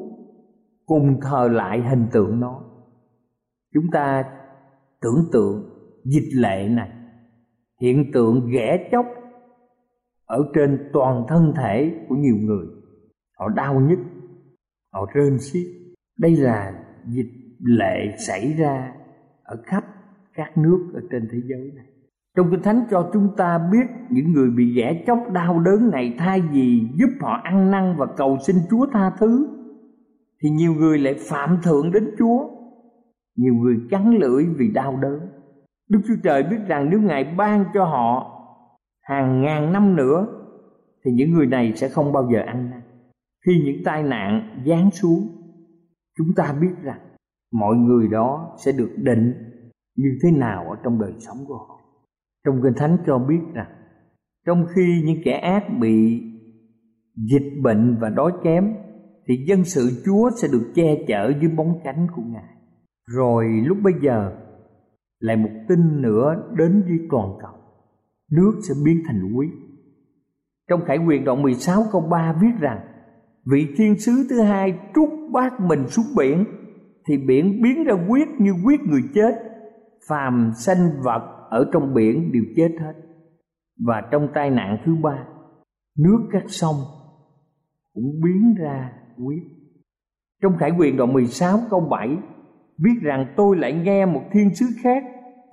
cùng 0.85 1.19
thờ 1.21 1.49
lại 1.51 1.81
hình 1.89 2.05
tượng 2.11 2.39
nó. 2.39 2.61
Chúng 3.73 3.85
ta 3.91 4.23
tưởng 5.01 5.23
tượng 5.31 5.69
dịch 6.05 6.29
lệ 6.41 6.67
này, 6.69 6.89
hiện 7.81 8.11
tượng 8.13 8.49
ghẻ 8.51 8.89
chóc 8.91 9.05
ở 10.25 10.43
trên 10.53 10.89
toàn 10.93 11.25
thân 11.27 11.53
thể 11.57 11.91
của 12.09 12.15
nhiều 12.15 12.35
người. 12.35 12.65
Họ 13.39 13.47
đau 13.49 13.79
nhức 13.79 13.99
họ 14.93 15.05
rên 15.13 15.39
xiết. 15.39 15.67
Đây 16.19 16.35
là 16.35 16.73
dịch 17.07 17.29
lệ 17.63 18.15
xảy 18.27 18.53
ra 18.53 18.91
ở 19.43 19.57
khắp 19.65 19.83
các 20.35 20.57
nước 20.57 20.91
ở 20.93 21.01
trên 21.11 21.27
thế 21.31 21.37
giới 21.49 21.71
này 21.75 21.85
trong 22.37 22.47
kinh 22.51 22.61
thánh 22.61 22.81
cho 22.91 23.09
chúng 23.13 23.27
ta 23.37 23.57
biết 23.71 23.87
những 24.09 24.31
người 24.33 24.49
bị 24.49 24.73
rẻ 24.75 25.03
chóc 25.07 25.19
đau 25.33 25.59
đớn 25.59 25.91
này 25.91 26.15
thay 26.17 26.41
vì 26.41 26.87
giúp 26.99 27.09
họ 27.19 27.39
ăn 27.43 27.71
năn 27.71 27.95
và 27.97 28.05
cầu 28.17 28.37
xin 28.45 28.55
chúa 28.69 28.85
tha 28.93 29.09
thứ 29.19 29.47
thì 30.43 30.49
nhiều 30.49 30.73
người 30.73 30.99
lại 30.99 31.15
phạm 31.29 31.57
thượng 31.63 31.91
đến 31.91 32.09
chúa 32.19 32.49
nhiều 33.37 33.53
người 33.53 33.75
cắn 33.89 34.11
lưỡi 34.21 34.45
vì 34.57 34.67
đau 34.73 34.97
đớn 35.01 35.19
đức 35.89 35.99
chúa 36.07 36.15
trời 36.23 36.43
biết 36.43 36.57
rằng 36.67 36.87
nếu 36.89 37.01
ngài 37.01 37.33
ban 37.37 37.65
cho 37.73 37.83
họ 37.85 38.37
hàng 39.01 39.41
ngàn 39.41 39.73
năm 39.73 39.95
nữa 39.95 40.27
thì 41.05 41.11
những 41.11 41.33
người 41.33 41.47
này 41.47 41.73
sẽ 41.75 41.89
không 41.89 42.13
bao 42.13 42.29
giờ 42.33 42.39
ăn 42.47 42.69
năn 42.71 42.81
khi 43.45 43.61
những 43.65 43.83
tai 43.85 44.03
nạn 44.03 44.61
giáng 44.67 44.91
xuống 44.91 45.21
chúng 46.17 46.33
ta 46.35 46.53
biết 46.61 46.71
rằng 46.81 46.99
mọi 47.51 47.75
người 47.75 48.07
đó 48.07 48.53
sẽ 48.57 48.71
được 48.71 48.89
định 48.97 49.33
như 49.95 50.09
thế 50.23 50.31
nào 50.31 50.63
ở 50.69 50.75
trong 50.83 51.01
đời 51.01 51.13
sống 51.19 51.37
của 51.47 51.57
họ 51.57 51.79
trong 52.45 52.59
kinh 52.63 52.73
thánh 52.77 52.97
cho 53.07 53.17
biết 53.19 53.39
rằng 53.53 53.71
trong 54.47 54.65
khi 54.75 55.01
những 55.05 55.21
kẻ 55.25 55.31
ác 55.39 55.63
bị 55.79 56.23
dịch 57.31 57.61
bệnh 57.61 57.97
và 58.01 58.09
đói 58.09 58.31
kém 58.43 58.73
thì 59.27 59.35
dân 59.47 59.63
sự 59.65 60.01
chúa 60.05 60.29
sẽ 60.41 60.47
được 60.51 60.71
che 60.75 60.95
chở 61.07 61.31
dưới 61.41 61.51
bóng 61.57 61.79
cánh 61.83 62.07
của 62.15 62.21
ngài 62.25 62.53
rồi 63.07 63.45
lúc 63.65 63.77
bây 63.83 63.93
giờ 64.01 64.37
lại 65.19 65.37
một 65.37 65.49
tin 65.67 66.01
nữa 66.01 66.35
đến 66.57 66.81
với 66.81 67.07
toàn 67.11 67.37
cầu 67.41 67.53
nước 68.31 68.51
sẽ 68.67 68.73
biến 68.85 69.01
thành 69.07 69.31
quý 69.37 69.47
trong 70.69 70.81
khải 70.85 70.97
quyền 71.07 71.25
đoạn 71.25 71.41
16 71.41 71.83
câu 71.91 72.01
3 72.01 72.35
viết 72.41 72.53
rằng 72.59 72.79
vị 73.51 73.67
thiên 73.77 73.99
sứ 73.99 74.11
thứ 74.29 74.41
hai 74.41 74.79
trút 74.95 75.09
bát 75.31 75.59
mình 75.59 75.87
xuống 75.87 76.05
biển 76.17 76.45
thì 77.07 77.17
biển 77.17 77.61
biến 77.63 77.83
ra 77.83 77.93
quyết 78.09 78.27
như 78.39 78.51
quyết 78.65 78.79
người 78.83 79.01
chết 79.13 79.35
phàm 80.09 80.51
sinh 80.55 80.89
vật 81.03 81.47
ở 81.49 81.69
trong 81.73 81.93
biển 81.93 82.31
đều 82.33 82.43
chết 82.55 82.69
hết 82.79 82.93
và 83.85 84.01
trong 84.11 84.27
tai 84.33 84.49
nạn 84.49 84.77
thứ 84.85 84.91
ba 85.03 85.25
nước 85.99 86.19
các 86.31 86.43
sông 86.47 86.75
cũng 87.93 88.21
biến 88.25 88.55
ra 88.59 88.93
quyết 89.25 89.41
trong 90.41 90.53
khải 90.59 90.71
quyền 90.79 90.97
đoạn 90.97 91.13
16 91.13 91.57
câu 91.69 91.79
7 91.91 92.07
biết 92.83 92.99
rằng 93.01 93.33
tôi 93.37 93.57
lại 93.57 93.73
nghe 93.73 94.05
một 94.05 94.21
thiên 94.31 94.55
sứ 94.55 94.65
khác 94.83 95.03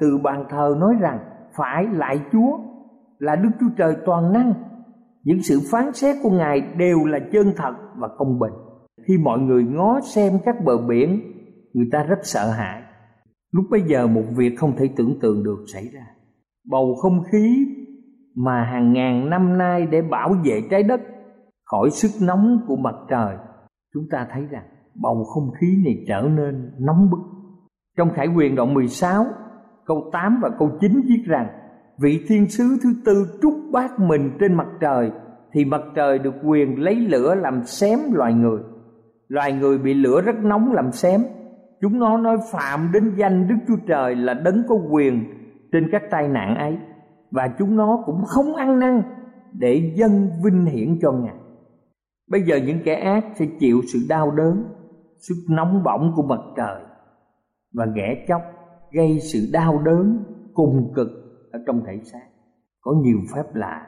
từ 0.00 0.18
bàn 0.22 0.44
thờ 0.50 0.76
nói 0.78 0.94
rằng 1.00 1.18
phải 1.56 1.84
lại 1.92 2.20
Chúa 2.32 2.58
là 3.18 3.36
Đức 3.36 3.48
Chúa 3.60 3.74
Trời 3.76 3.96
toàn 4.06 4.32
năng 4.32 4.54
những 5.24 5.42
sự 5.42 5.60
phán 5.70 5.92
xét 5.92 6.16
của 6.22 6.30
Ngài 6.30 6.60
đều 6.76 7.04
là 7.04 7.18
chân 7.32 7.52
thật 7.56 7.74
và 7.96 8.08
công 8.18 8.38
bình 8.38 8.52
khi 9.08 9.14
mọi 9.18 9.38
người 9.38 9.64
ngó 9.64 10.00
xem 10.00 10.32
các 10.44 10.56
bờ 10.64 10.78
biển 10.88 11.32
người 11.72 11.88
ta 11.92 12.02
rất 12.02 12.18
sợ 12.22 12.50
hãi 12.50 12.82
lúc 13.52 13.64
bấy 13.70 13.82
giờ 13.82 14.06
một 14.06 14.22
việc 14.36 14.54
không 14.58 14.76
thể 14.76 14.88
tưởng 14.96 15.20
tượng 15.20 15.44
được 15.44 15.64
xảy 15.72 15.88
ra 15.92 16.06
bầu 16.70 16.94
không 16.94 17.22
khí 17.32 17.66
mà 18.36 18.64
hàng 18.72 18.92
ngàn 18.92 19.30
năm 19.30 19.58
nay 19.58 19.86
để 19.86 20.02
bảo 20.02 20.34
vệ 20.44 20.62
trái 20.70 20.82
đất 20.82 21.00
khỏi 21.64 21.90
sức 21.90 22.26
nóng 22.26 22.60
của 22.68 22.76
mặt 22.76 22.94
trời 23.08 23.36
chúng 23.94 24.08
ta 24.10 24.26
thấy 24.32 24.46
rằng 24.50 24.64
bầu 24.94 25.24
không 25.24 25.50
khí 25.60 25.78
này 25.84 26.04
trở 26.08 26.22
nên 26.36 26.72
nóng 26.78 27.10
bức 27.10 27.20
trong 27.98 28.10
khải 28.16 28.28
quyền 28.36 28.56
đoạn 28.56 28.74
16 28.74 29.26
câu 29.86 30.10
8 30.12 30.38
và 30.42 30.50
câu 30.58 30.70
9 30.80 31.00
viết 31.08 31.22
rằng 31.26 31.48
vị 31.98 32.24
thiên 32.28 32.48
sứ 32.48 32.64
thứ 32.82 32.88
tư 33.04 33.38
trút 33.42 33.54
bát 33.72 33.98
mình 34.00 34.30
trên 34.40 34.54
mặt 34.54 34.66
trời 34.80 35.10
thì 35.52 35.64
mặt 35.64 35.80
trời 35.94 36.18
được 36.18 36.34
quyền 36.48 36.78
lấy 36.82 36.94
lửa 36.94 37.34
làm 37.34 37.64
xém 37.64 37.98
loài 38.12 38.34
người 38.34 38.60
loài 39.28 39.52
người 39.52 39.78
bị 39.78 39.94
lửa 39.94 40.20
rất 40.20 40.36
nóng 40.42 40.72
làm 40.72 40.92
xém 40.92 41.20
chúng 41.80 41.98
nó 41.98 42.16
nói 42.18 42.36
phạm 42.52 42.90
đến 42.92 43.14
danh 43.16 43.48
đức 43.48 43.54
chúa 43.68 43.86
trời 43.86 44.16
là 44.16 44.34
đấng 44.34 44.62
có 44.68 44.74
quyền 44.90 45.24
trên 45.72 45.88
các 45.92 46.02
tai 46.10 46.28
nạn 46.28 46.56
ấy 46.58 46.78
và 47.30 47.48
chúng 47.58 47.76
nó 47.76 48.02
cũng 48.06 48.22
không 48.26 48.54
ăn 48.56 48.78
năn 48.78 49.02
để 49.52 49.92
dân 49.94 50.30
vinh 50.44 50.64
hiển 50.64 50.98
cho 51.02 51.12
ngài 51.12 51.34
bây 52.30 52.42
giờ 52.42 52.56
những 52.56 52.78
kẻ 52.84 52.94
ác 52.94 53.24
sẽ 53.34 53.46
chịu 53.60 53.80
sự 53.92 53.98
đau 54.08 54.30
đớn 54.30 54.64
sức 55.28 55.34
nóng 55.48 55.82
bỏng 55.82 56.12
của 56.16 56.22
mặt 56.22 56.40
trời 56.56 56.82
và 57.74 57.86
ghẻ 57.96 58.24
chóc 58.28 58.42
gây 58.92 59.18
sự 59.32 59.48
đau 59.52 59.78
đớn 59.78 60.22
cùng 60.54 60.92
cực 60.96 61.08
ở 61.52 61.58
trong 61.66 61.82
thể 61.86 61.92
xác 62.12 62.26
có 62.80 62.92
nhiều 63.04 63.18
phép 63.34 63.54
lạ 63.54 63.86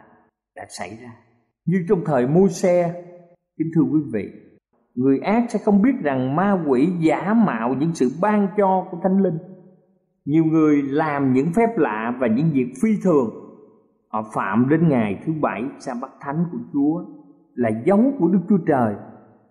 đã 0.56 0.62
xảy 0.68 0.88
ra 0.90 1.12
như 1.66 1.76
trong 1.88 2.00
thời 2.04 2.26
môi 2.26 2.48
xe 2.50 3.02
kính 3.58 3.68
thưa 3.74 3.82
quý 3.92 4.00
vị 4.12 4.30
người 4.94 5.18
ác 5.18 5.46
sẽ 5.50 5.58
không 5.64 5.82
biết 5.82 5.92
rằng 6.02 6.36
ma 6.36 6.64
quỷ 6.68 6.88
giả 7.00 7.34
mạo 7.34 7.74
những 7.74 7.94
sự 7.94 8.08
ban 8.22 8.46
cho 8.56 8.86
của 8.90 8.98
thánh 9.02 9.22
linh 9.22 9.38
nhiều 10.26 10.44
người 10.44 10.82
làm 10.82 11.32
những 11.32 11.52
phép 11.52 11.70
lạ 11.78 12.14
và 12.20 12.26
những 12.26 12.50
việc 12.52 12.72
phi 12.82 12.88
thường 13.04 13.30
họ 14.08 14.22
phạm 14.34 14.68
đến 14.68 14.88
ngày 14.88 15.22
thứ 15.26 15.32
bảy 15.40 15.62
sa 15.78 15.92
bắt 16.02 16.10
thánh 16.20 16.44
của 16.52 16.58
chúa 16.72 17.04
là 17.54 17.68
dấu 17.84 18.02
của 18.18 18.28
đức 18.28 18.38
chúa 18.48 18.58
trời 18.66 18.94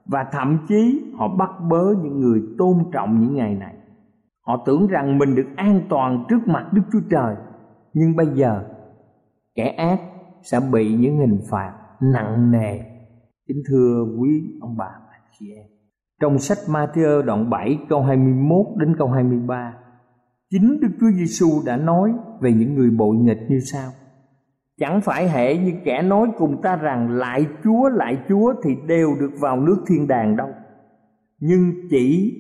và 0.06 0.26
thậm 0.32 0.66
chí 0.68 1.14
họ 1.18 1.28
bắt 1.38 1.50
bớ 1.70 1.94
những 2.04 2.20
người 2.20 2.42
tôn 2.58 2.78
trọng 2.94 3.20
những 3.22 3.36
ngày 3.36 3.54
này 3.56 3.74
họ 4.48 4.64
tưởng 4.66 4.88
rằng 4.88 5.18
mình 5.18 5.36
được 5.36 5.48
an 5.56 5.82
toàn 5.90 6.26
trước 6.30 6.40
mặt 6.46 6.70
đức 6.74 6.82
chúa 6.92 7.02
trời 7.10 7.36
nhưng 7.94 8.16
bây 8.16 8.26
giờ 8.34 8.64
kẻ 9.56 9.68
ác 9.78 10.00
sẽ 10.52 10.60
bị 10.72 10.96
những 10.96 11.18
hình 11.18 11.40
phạt 11.50 11.74
nặng 12.02 12.52
nề 12.52 12.80
kính 13.48 13.62
thưa 13.70 14.06
quý 14.20 14.58
ông 14.62 14.78
bà 14.78 14.90
chị 15.40 15.46
em. 15.56 15.66
Trong 16.22 16.38
sách 16.38 16.58
Matthew 16.68 17.22
đoạn 17.22 17.50
7 17.50 17.78
câu 17.90 18.02
21 18.02 18.66
đến 18.78 18.96
câu 18.98 19.08
23, 19.08 19.74
chính 20.52 20.80
Đức 20.82 20.88
Chúa 21.00 21.12
Giêsu 21.20 21.48
đã 21.66 21.78
nói 21.78 22.10
về 22.42 22.52
những 22.52 22.76
người 22.76 22.90
bội 22.98 23.16
nghịch 23.16 23.40
như 23.50 23.60
sau: 23.74 23.90
Chẳng 24.80 25.02
phải 25.02 25.30
hệ 25.30 25.58
như 25.58 25.74
kẻ 25.86 26.02
nói 26.02 26.28
cùng 26.38 26.62
ta 26.62 26.76
rằng 26.76 27.10
lại 27.10 27.46
Chúa 27.64 27.90
lại 27.90 28.18
Chúa 28.30 28.54
thì 28.64 28.70
đều 28.88 29.10
được 29.20 29.32
vào 29.42 29.56
nước 29.56 29.78
thiên 29.90 30.08
đàng 30.08 30.36
đâu. 30.38 30.50
Nhưng 31.40 31.72
chỉ 31.90 32.36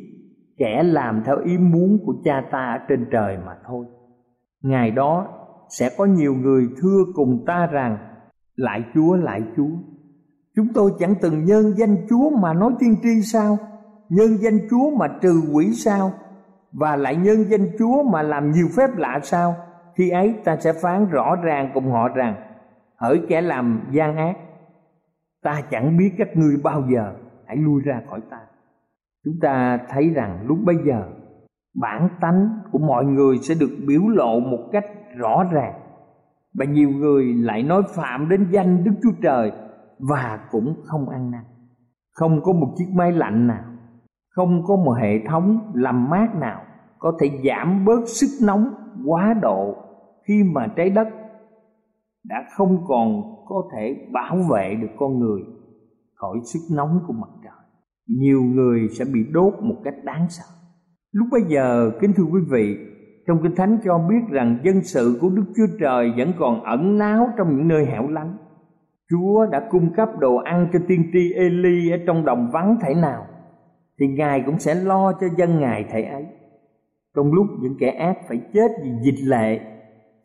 kẻ 0.57 0.81
làm 0.85 1.23
theo 1.25 1.37
ý 1.45 1.57
muốn 1.57 1.97
của 2.05 2.13
cha 2.23 2.41
ta 2.51 2.77
ở 2.79 2.85
trên 2.89 3.05
trời 3.11 3.37
mà 3.45 3.55
thôi. 3.67 3.85
Ngày 4.63 4.91
đó 4.91 5.27
sẽ 5.69 5.89
có 5.97 6.05
nhiều 6.05 6.33
người 6.33 6.67
thưa 6.81 6.99
cùng 7.15 7.43
ta 7.47 7.67
rằng 7.71 7.97
lại 8.55 8.81
Chúa 8.93 9.15
lại 9.15 9.41
Chúa 9.57 9.65
Chúng 10.55 10.67
tôi 10.73 10.91
chẳng 10.99 11.15
từng 11.21 11.45
nhân 11.45 11.73
danh 11.77 11.95
Chúa 12.09 12.29
mà 12.29 12.53
nói 12.53 12.71
tiên 12.79 12.95
tri 13.03 13.21
sao? 13.33 13.57
Nhân 14.09 14.37
danh 14.37 14.59
Chúa 14.69 14.89
mà 14.97 15.07
trừ 15.21 15.41
quỷ 15.53 15.71
sao? 15.71 16.11
Và 16.73 16.95
lại 16.95 17.15
nhân 17.15 17.43
danh 17.43 17.67
Chúa 17.79 18.03
mà 18.03 18.21
làm 18.21 18.51
nhiều 18.51 18.67
phép 18.77 18.89
lạ 18.97 19.19
sao? 19.23 19.55
Khi 19.95 20.09
ấy 20.09 20.35
ta 20.43 20.57
sẽ 20.57 20.73
phán 20.73 21.05
rõ 21.09 21.35
ràng 21.43 21.71
cùng 21.73 21.91
họ 21.91 22.07
rằng 22.07 22.35
Hỡi 22.95 23.21
kẻ 23.29 23.41
làm 23.41 23.81
gian 23.91 24.15
ác 24.15 24.37
Ta 25.43 25.61
chẳng 25.69 25.97
biết 25.97 26.11
các 26.17 26.29
ngươi 26.37 26.57
bao 26.63 26.83
giờ 26.93 27.13
Hãy 27.45 27.57
lui 27.57 27.81
ra 27.85 28.01
khỏi 28.09 28.19
ta 28.29 28.37
Chúng 29.25 29.33
ta 29.41 29.79
thấy 29.89 30.09
rằng 30.09 30.39
lúc 30.47 30.57
bây 30.65 30.75
giờ 30.85 31.03
Bản 31.81 32.09
tánh 32.21 32.49
của 32.71 32.79
mọi 32.79 33.05
người 33.05 33.37
sẽ 33.37 33.55
được 33.59 33.69
biểu 33.87 34.01
lộ 34.07 34.39
một 34.39 34.67
cách 34.71 34.85
rõ 35.17 35.43
ràng 35.51 35.73
Và 36.53 36.65
nhiều 36.65 36.89
người 36.89 37.25
lại 37.25 37.63
nói 37.63 37.81
phạm 37.95 38.29
đến 38.29 38.47
danh 38.51 38.83
Đức 38.83 38.91
Chúa 39.03 39.11
Trời 39.21 39.51
và 39.99 40.39
cũng 40.51 40.75
không 40.85 41.09
ăn 41.09 41.31
năn 41.31 41.43
không 42.13 42.41
có 42.43 42.53
một 42.53 42.73
chiếc 42.77 42.87
máy 42.93 43.11
lạnh 43.11 43.47
nào 43.47 43.63
không 44.29 44.63
có 44.67 44.75
một 44.75 44.93
hệ 45.01 45.19
thống 45.27 45.71
làm 45.73 46.09
mát 46.09 46.35
nào 46.35 46.61
có 46.99 47.17
thể 47.19 47.29
giảm 47.45 47.85
bớt 47.85 48.07
sức 48.07 48.45
nóng 48.47 48.69
quá 49.05 49.33
độ 49.41 49.75
khi 50.27 50.43
mà 50.53 50.67
trái 50.77 50.89
đất 50.89 51.07
đã 52.23 52.35
không 52.57 52.85
còn 52.87 53.21
có 53.47 53.63
thể 53.75 54.07
bảo 54.13 54.37
vệ 54.53 54.75
được 54.81 54.87
con 54.99 55.19
người 55.19 55.41
khỏi 56.15 56.37
sức 56.53 56.75
nóng 56.75 56.99
của 57.07 57.13
mặt 57.13 57.29
trời 57.43 57.53
nhiều 58.07 58.41
người 58.43 58.87
sẽ 58.89 59.05
bị 59.13 59.25
đốt 59.31 59.53
một 59.61 59.75
cách 59.83 59.95
đáng 60.03 60.25
sợ 60.29 60.43
lúc 61.11 61.27
bây 61.31 61.41
giờ 61.41 61.91
kính 62.01 62.13
thưa 62.15 62.23
quý 62.23 62.39
vị 62.49 62.77
trong 63.27 63.37
kinh 63.43 63.55
thánh 63.55 63.77
cho 63.83 63.97
biết 64.09 64.21
rằng 64.29 64.59
dân 64.63 64.83
sự 64.83 65.17
của 65.21 65.29
đức 65.29 65.43
chúa 65.55 65.77
trời 65.79 66.13
vẫn 66.17 66.31
còn 66.39 66.63
ẩn 66.63 66.97
náu 66.97 67.27
trong 67.37 67.57
những 67.57 67.67
nơi 67.67 67.85
hẻo 67.85 68.07
lánh 68.07 68.37
Chúa 69.09 69.45
đã 69.51 69.67
cung 69.71 69.93
cấp 69.95 70.09
đồ 70.19 70.35
ăn 70.35 70.67
cho 70.73 70.79
tiên 70.87 71.03
tri 71.13 71.33
Eli 71.33 71.91
ở 71.91 71.97
trong 72.07 72.25
đồng 72.25 72.49
vắng 72.53 72.77
thể 72.81 72.93
nào 72.93 73.25
thì 73.99 74.07
Ngài 74.07 74.43
cũng 74.45 74.59
sẽ 74.59 74.75
lo 74.75 75.13
cho 75.13 75.27
dân 75.37 75.59
Ngài 75.59 75.85
thể 75.91 76.01
ấy. 76.03 76.25
Trong 77.15 77.31
lúc 77.33 77.45
những 77.61 77.75
kẻ 77.79 77.89
ác 77.89 78.17
phải 78.27 78.41
chết 78.53 78.67
vì 78.83 78.89
dịch 79.05 79.27
lệ 79.29 79.59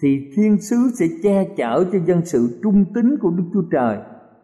thì 0.02 0.30
thiên 0.36 0.56
sứ 0.58 0.76
sẽ 0.98 1.06
che 1.22 1.44
chở 1.56 1.84
cho 1.92 1.98
dân 1.98 2.24
sự 2.24 2.60
trung 2.62 2.84
tín 2.94 3.16
của 3.20 3.30
Đức 3.30 3.44
Chúa 3.52 3.62
Trời 3.72 3.96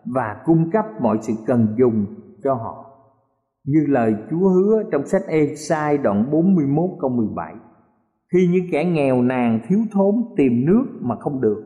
và 0.05 0.37
cung 0.45 0.71
cấp 0.71 0.85
mọi 1.01 1.19
sự 1.23 1.33
cần 1.47 1.67
dùng 1.79 2.07
cho 2.45 2.55
họ. 2.55 2.85
Như 3.67 3.85
lời 3.89 4.15
Chúa 4.31 4.49
hứa 4.49 4.83
trong 4.93 5.07
sách 5.07 5.23
Ê-sai 5.29 5.99
đoạn 5.99 6.29
41 6.33 6.91
câu 7.01 7.11
17 7.11 7.55
Khi 8.33 8.49
những 8.53 8.65
kẻ 8.73 8.85
nghèo 8.85 9.23
nàn 9.23 9.61
thiếu 9.69 9.79
thốn 9.93 10.15
tìm 10.37 10.53
nước 10.67 10.85
mà 11.01 11.17
không 11.21 11.41
được 11.41 11.63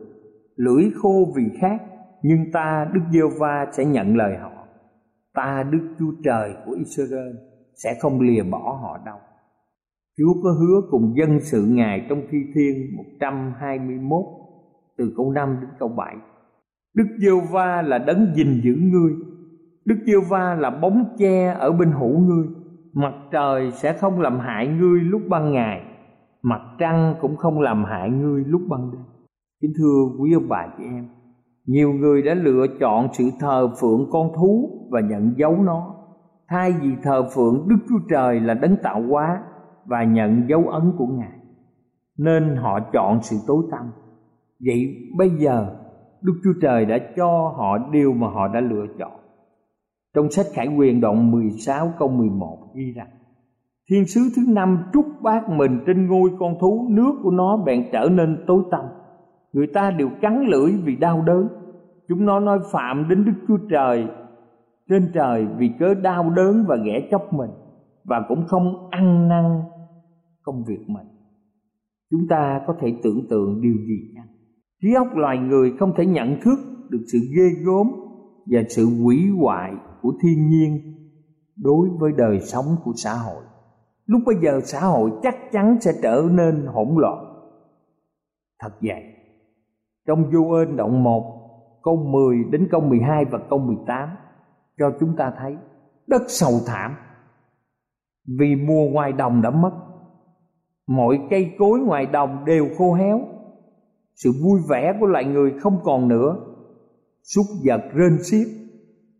Lưỡi 0.57 0.83
khô 1.01 1.31
vì 1.35 1.43
khát 1.61 1.77
nhưng 2.27 2.51
ta 2.51 2.87
Đức 2.93 3.01
Giêsu 3.11 3.29
va 3.39 3.67
sẽ 3.71 3.85
nhận 3.85 4.17
lời 4.17 4.37
họ. 4.37 4.51
Ta 5.35 5.63
Đức 5.71 5.79
Chúa 5.99 6.11
Trời 6.23 6.53
của 6.65 6.71
Israel 6.77 7.35
sẽ 7.83 7.93
không 8.01 8.21
lìa 8.21 8.43
bỏ 8.43 8.79
họ 8.81 8.97
đâu. 9.05 9.17
Chúa 10.17 10.33
có 10.43 10.51
hứa 10.51 10.81
cùng 10.91 11.13
dân 11.17 11.39
sự 11.39 11.65
Ngài 11.67 12.05
trong 12.09 12.21
Thi 12.31 12.37
Thiên 12.55 12.95
121 12.97 14.21
từ 14.97 15.13
câu 15.17 15.31
5 15.31 15.57
đến 15.61 15.69
câu 15.79 15.89
7. 15.89 16.15
Đức 16.95 17.03
Giêsu 17.19 17.41
va 17.51 17.81
là 17.81 17.97
đấng 17.97 18.33
gìn 18.35 18.61
giữ 18.63 18.75
ngươi. 18.75 19.13
Đức 19.85 19.95
Giêsu 20.05 20.21
va 20.29 20.55
là 20.59 20.69
bóng 20.69 21.05
che 21.17 21.47
ở 21.59 21.71
bên 21.71 21.91
hữu 21.91 22.19
ngươi. 22.19 22.47
Mặt 22.93 23.13
trời 23.31 23.71
sẽ 23.71 23.93
không 23.93 24.19
làm 24.21 24.39
hại 24.39 24.67
ngươi 24.67 24.99
lúc 25.01 25.21
ban 25.29 25.51
ngày, 25.53 25.81
mặt 26.41 26.61
trăng 26.79 27.15
cũng 27.21 27.35
không 27.37 27.59
làm 27.59 27.83
hại 27.83 28.09
ngươi 28.09 28.43
lúc 28.47 28.61
ban 28.69 28.91
đêm. 28.91 29.01
Kính 29.61 29.71
thưa 29.77 29.99
quý 30.19 30.33
ông 30.33 30.47
bà 30.49 30.67
chị 30.77 30.83
em, 30.83 31.07
nhiều 31.67 31.93
người 31.93 32.21
đã 32.21 32.33
lựa 32.33 32.65
chọn 32.79 33.07
sự 33.13 33.23
thờ 33.39 33.69
phượng 33.81 34.07
con 34.11 34.31
thú 34.35 34.69
và 34.91 35.01
nhận 35.01 35.33
dấu 35.37 35.55
nó 35.57 35.95
thay 36.49 36.71
vì 36.81 36.89
thờ 37.03 37.29
phượng 37.35 37.65
đức 37.69 37.75
chúa 37.89 37.99
trời 38.09 38.39
là 38.39 38.53
đấng 38.53 38.75
tạo 38.83 39.01
hóa 39.09 39.41
và 39.85 40.03
nhận 40.03 40.43
dấu 40.49 40.63
ấn 40.67 40.91
của 40.97 41.07
ngài 41.07 41.37
nên 42.17 42.55
họ 42.55 42.79
chọn 42.93 43.19
sự 43.21 43.35
tối 43.47 43.63
tăm 43.71 43.91
vậy 44.65 44.95
bây 45.17 45.29
giờ 45.29 45.75
đức 46.21 46.33
chúa 46.43 46.53
trời 46.61 46.85
đã 46.85 46.97
cho 47.17 47.53
họ 47.57 47.77
điều 47.91 48.13
mà 48.13 48.27
họ 48.27 48.47
đã 48.47 48.61
lựa 48.61 48.85
chọn 48.99 49.11
trong 50.15 50.29
sách 50.31 50.45
khải 50.53 50.75
quyền 50.77 51.01
đoạn 51.01 51.31
16 51.31 51.91
câu 51.99 52.07
11 52.07 52.57
ghi 52.75 52.93
rằng 52.95 53.07
Thiên 53.89 54.05
sứ 54.05 54.21
thứ 54.35 54.41
năm 54.53 54.77
trút 54.93 55.05
bát 55.21 55.49
mình 55.49 55.79
trên 55.87 56.07
ngôi 56.07 56.29
con 56.39 56.55
thú 56.59 56.87
Nước 56.89 57.11
của 57.23 57.31
nó 57.31 57.57
bèn 57.57 57.83
trở 57.91 58.09
nên 58.09 58.43
tối 58.47 58.63
tăm 58.71 58.81
người 59.55 59.67
ta 59.67 59.91
đều 59.91 60.09
cắn 60.21 60.43
lưỡi 60.49 60.71
vì 60.85 60.95
đau 60.95 61.21
đớn 61.21 61.47
chúng 62.07 62.25
nó 62.25 62.39
nói 62.39 62.59
phạm 62.71 63.09
đến 63.09 63.25
đức 63.25 63.33
chúa 63.47 63.57
trời 63.69 64.07
trên 64.89 65.11
trời 65.13 65.47
vì 65.57 65.71
cớ 65.79 65.93
đau 65.93 66.29
đớn 66.29 66.65
và 66.67 66.75
ghẻ 66.85 67.07
chóc 67.11 67.33
mình 67.33 67.49
và 68.03 68.25
cũng 68.29 68.43
không 68.47 68.89
ăn 68.89 69.27
năn 69.27 69.61
công 70.43 70.63
việc 70.67 70.79
mình 70.87 71.07
chúng 72.11 72.27
ta 72.29 72.61
có 72.67 72.75
thể 72.81 72.93
tưởng 73.03 73.25
tượng 73.29 73.61
điều 73.61 73.73
gì 73.87 74.11
chăng 74.15 74.27
trí 74.81 74.87
óc 74.97 75.07
loài 75.15 75.37
người 75.37 75.73
không 75.79 75.93
thể 75.97 76.05
nhận 76.05 76.39
thức 76.41 76.59
được 76.89 77.01
sự 77.11 77.19
ghê 77.37 77.49
gớm 77.65 77.91
và 78.45 78.63
sự 78.69 78.85
hủy 79.03 79.21
hoại 79.39 79.71
của 80.01 80.13
thiên 80.23 80.49
nhiên 80.49 80.95
đối 81.63 81.89
với 81.99 82.11
đời 82.17 82.39
sống 82.39 82.65
của 82.83 82.91
xã 82.95 83.13
hội 83.25 83.43
lúc 84.05 84.21
bây 84.25 84.35
giờ 84.41 84.59
xã 84.63 84.79
hội 84.79 85.11
chắc 85.21 85.35
chắn 85.51 85.77
sẽ 85.81 85.91
trở 86.03 86.23
nên 86.31 86.65
hỗn 86.65 86.87
loạn 86.97 87.25
thật 88.61 88.71
vậy 88.81 89.03
trong 90.07 90.49
ơn 90.51 90.77
đoạn 90.77 91.03
1 91.03 91.79
câu 91.83 91.95
10 91.95 92.37
đến 92.51 92.67
câu 92.71 92.81
12 92.81 93.25
và 93.31 93.39
câu 93.49 93.59
18 93.59 94.09
cho 94.79 94.85
chúng 94.99 95.15
ta 95.15 95.33
thấy 95.39 95.57
đất 96.07 96.21
sầu 96.27 96.53
thảm 96.67 96.95
vì 98.39 98.55
mùa 98.67 98.89
ngoài 98.89 99.11
đồng 99.11 99.41
đã 99.41 99.49
mất 99.49 99.71
mọi 100.87 101.19
cây 101.29 101.51
cối 101.59 101.79
ngoài 101.79 102.05
đồng 102.05 102.45
đều 102.45 102.67
khô 102.77 102.93
héo 102.93 103.21
sự 104.15 104.31
vui 104.43 104.59
vẻ 104.69 104.93
của 104.99 105.05
loài 105.05 105.25
người 105.25 105.53
không 105.59 105.77
còn 105.83 106.07
nữa 106.07 106.35
súc 107.23 107.45
vật 107.65 107.81
rên 107.93 108.23
xiết 108.23 108.47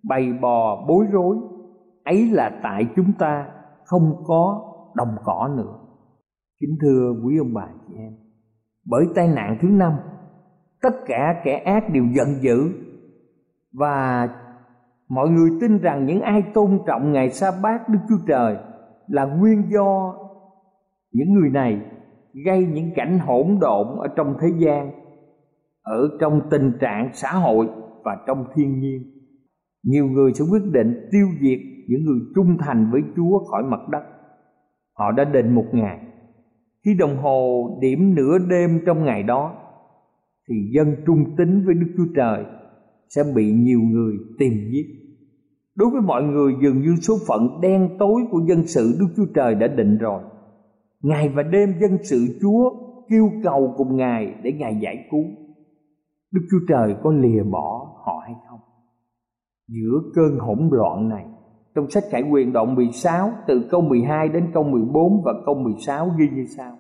bầy 0.04 0.34
bò 0.42 0.86
bối 0.88 1.06
rối 1.12 1.38
ấy 2.06 2.25
là 2.32 2.60
tại 2.63 2.88
chúng 2.96 3.12
ta 3.20 3.50
không 3.86 4.24
có 4.25 4.74
đồng 4.96 5.15
cỏ 5.24 5.50
nữa 5.58 5.74
kính 6.62 6.75
thưa 6.82 7.13
quý 7.25 7.38
ông 7.38 7.54
bà 7.54 7.68
chị 7.88 7.94
em 7.98 8.13
bởi 8.89 9.06
tai 9.15 9.27
nạn 9.27 9.58
thứ 9.62 9.68
năm 9.68 9.94
tất 10.89 10.96
cả 11.06 11.42
kẻ 11.44 11.56
ác 11.65 11.89
đều 11.89 12.06
giận 12.06 12.27
dữ 12.42 12.72
và 13.74 14.30
mọi 15.10 15.30
người 15.30 15.50
tin 15.62 15.77
rằng 15.82 16.06
những 16.06 16.22
ai 16.22 16.42
tôn 16.54 16.80
trọng 16.88 17.12
ngày 17.12 17.30
sa 17.30 17.52
bát 17.63 17.89
đức 17.89 18.00
chúa 18.10 18.17
trời 18.28 18.56
là 19.08 19.26
nguyên 19.26 19.62
do 19.69 20.13
những 21.13 21.34
người 21.34 21.50
này 21.50 21.82
gây 22.45 22.65
những 22.65 22.91
cảnh 22.95 23.19
hỗn 23.19 23.58
độn 23.62 23.88
ở 24.00 24.08
trong 24.15 24.36
thế 24.41 24.48
gian 24.58 24.91
ở 25.84 26.10
trong 26.19 26.41
tình 26.50 26.71
trạng 26.80 27.10
xã 27.13 27.30
hội 27.32 27.69
và 28.04 28.17
trong 28.28 28.45
thiên 28.56 28.80
nhiên 28.80 29.02
nhiều 29.88 30.06
người 30.06 30.34
sẽ 30.34 30.45
quyết 30.52 30.63
định 30.74 31.10
tiêu 31.12 31.28
diệt 31.41 31.60
những 31.89 32.06
người 32.06 32.19
trung 32.36 32.58
thành 32.60 32.91
với 32.91 33.02
chúa 33.15 33.43
khỏi 33.45 33.63
mặt 33.63 33.89
đất 33.91 34.04
họ 34.98 35.12
đã 35.12 35.24
định 35.26 35.56
một 35.56 35.65
ngày 35.71 36.00
khi 36.86 36.91
đồng 37.00 37.17
hồ 37.17 37.69
điểm 37.82 38.15
nửa 38.15 38.38
đêm 38.50 38.82
trong 38.86 39.06
ngày 39.06 39.24
đó 39.24 39.52
thì 40.49 40.55
dân 40.75 40.95
trung 41.05 41.23
tín 41.38 41.65
với 41.65 41.75
Đức 41.75 41.91
Chúa 41.97 42.13
Trời 42.15 42.43
sẽ 43.10 43.23
bị 43.36 43.51
nhiều 43.51 43.79
người 43.91 44.13
tìm 44.39 44.53
giết. 44.71 44.86
Đối 45.75 45.89
với 45.89 46.01
mọi 46.01 46.23
người 46.23 46.53
dường 46.62 46.81
như 46.81 46.95
số 47.01 47.13
phận 47.27 47.62
đen 47.62 47.89
tối 47.99 48.21
của 48.31 48.39
dân 48.47 48.65
sự 48.67 48.95
Đức 48.99 49.08
Chúa 49.17 49.34
Trời 49.36 49.55
đã 49.55 49.67
định 49.67 49.97
rồi. 49.97 50.21
Ngày 51.03 51.29
và 51.29 51.43
đêm 51.43 51.69
dân 51.81 51.97
sự 52.03 52.38
Chúa 52.41 52.71
kêu 53.10 53.29
cầu 53.43 53.73
cùng 53.77 53.95
Ngài 53.97 54.36
để 54.43 54.51
Ngài 54.51 54.79
giải 54.84 55.08
cứu. 55.12 55.23
Đức 56.34 56.41
Chúa 56.51 56.60
Trời 56.69 56.95
có 57.03 57.12
lìa 57.12 57.43
bỏ 57.43 57.88
họ 58.05 58.19
hay 58.25 58.36
không? 58.49 58.60
Giữa 59.69 59.99
cơn 60.15 60.39
hỗn 60.39 60.69
loạn 60.71 61.10
này, 61.10 61.25
trong 61.75 61.89
sách 61.89 62.03
Khải 62.12 62.21
Quyền 62.31 62.53
đoạn 62.53 62.75
16 62.75 63.29
từ 63.47 63.67
câu 63.71 63.81
12 63.81 64.29
đến 64.29 64.47
câu 64.53 64.63
14 64.63 65.21
và 65.25 65.34
câu 65.45 65.55
16 65.55 66.10
ghi 66.19 66.25
như 66.36 66.45
sau 66.58 66.75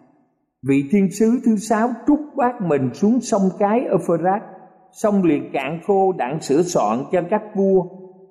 vị 0.67 0.83
thiên 0.91 1.11
sứ 1.11 1.39
thứ 1.45 1.55
sáu 1.55 1.89
trút 2.07 2.19
bát 2.37 2.61
mình 2.61 2.93
xuống 2.93 3.19
sông 3.19 3.41
cái 3.59 3.79
Euphrates, 3.81 4.49
sông 4.91 5.23
liền 5.23 5.49
cạn 5.53 5.79
khô 5.87 6.13
đặng 6.17 6.41
sửa 6.41 6.61
soạn 6.61 6.97
cho 7.11 7.21
các 7.29 7.41
vua 7.55 7.83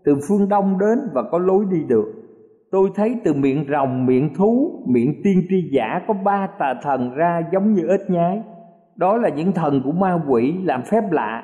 từ 0.04 0.14
phương 0.28 0.48
đông 0.48 0.78
đến 0.78 0.98
và 1.14 1.22
có 1.30 1.38
lối 1.38 1.64
đi 1.70 1.84
được. 1.88 2.12
Tôi 2.72 2.88
thấy 2.94 3.14
từ 3.24 3.34
miệng 3.34 3.64
rồng, 3.70 4.06
miệng 4.06 4.34
thú, 4.34 4.82
miệng 4.88 5.20
tiên 5.24 5.42
tri 5.50 5.56
giả 5.72 6.00
có 6.08 6.14
ba 6.24 6.48
tà 6.58 6.74
thần 6.82 7.14
ra 7.14 7.38
giống 7.52 7.72
như 7.72 7.86
ếch 7.88 8.10
nhái. 8.10 8.42
Đó 8.96 9.16
là 9.16 9.28
những 9.28 9.52
thần 9.52 9.80
của 9.84 9.92
ma 9.92 10.22
quỷ 10.28 10.54
làm 10.64 10.82
phép 10.90 11.00
lạ 11.10 11.42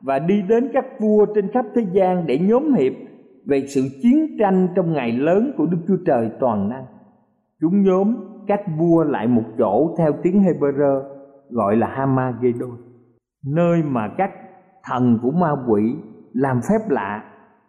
và 0.00 0.18
đi 0.18 0.42
đến 0.48 0.70
các 0.72 0.84
vua 1.00 1.26
trên 1.34 1.52
khắp 1.52 1.64
thế 1.74 1.86
gian 1.92 2.26
để 2.26 2.38
nhóm 2.38 2.74
hiệp 2.74 2.92
về 3.46 3.66
sự 3.66 3.80
chiến 4.02 4.36
tranh 4.38 4.68
trong 4.76 4.92
ngày 4.92 5.12
lớn 5.12 5.52
của 5.56 5.66
Đức 5.66 5.78
Chúa 5.88 6.04
Trời 6.06 6.28
toàn 6.40 6.68
năng. 6.68 6.84
Chúng 7.60 7.82
nhóm 7.82 8.14
cách 8.46 8.60
vua 8.78 9.04
lại 9.04 9.26
một 9.28 9.42
chỗ 9.58 9.94
theo 9.98 10.12
tiếng 10.22 10.42
Hebrew 10.42 11.02
gọi 11.50 11.76
là 11.76 11.86
Hamagedon, 11.90 12.70
nơi 13.46 13.82
mà 13.82 14.14
các 14.18 14.30
thần 14.84 15.18
của 15.22 15.30
ma 15.30 15.50
quỷ 15.68 15.82
làm 16.32 16.60
phép 16.68 16.88
lạ, 16.90 17.24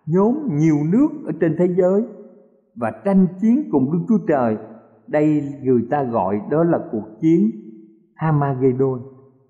nhóm 0.05 0.39
nhiều 0.57 0.75
nước 0.91 1.07
ở 1.25 1.31
trên 1.41 1.55
thế 1.59 1.67
giới 1.67 2.03
và 2.75 2.91
tranh 3.05 3.27
chiến 3.41 3.69
cùng 3.71 3.91
Đức 3.93 3.99
Chúa 4.09 4.25
Trời. 4.27 4.57
Đây 5.07 5.43
người 5.63 5.87
ta 5.91 6.03
gọi 6.03 6.41
đó 6.51 6.63
là 6.63 6.79
cuộc 6.91 7.03
chiến 7.21 7.51
Hamagedon. 8.15 8.99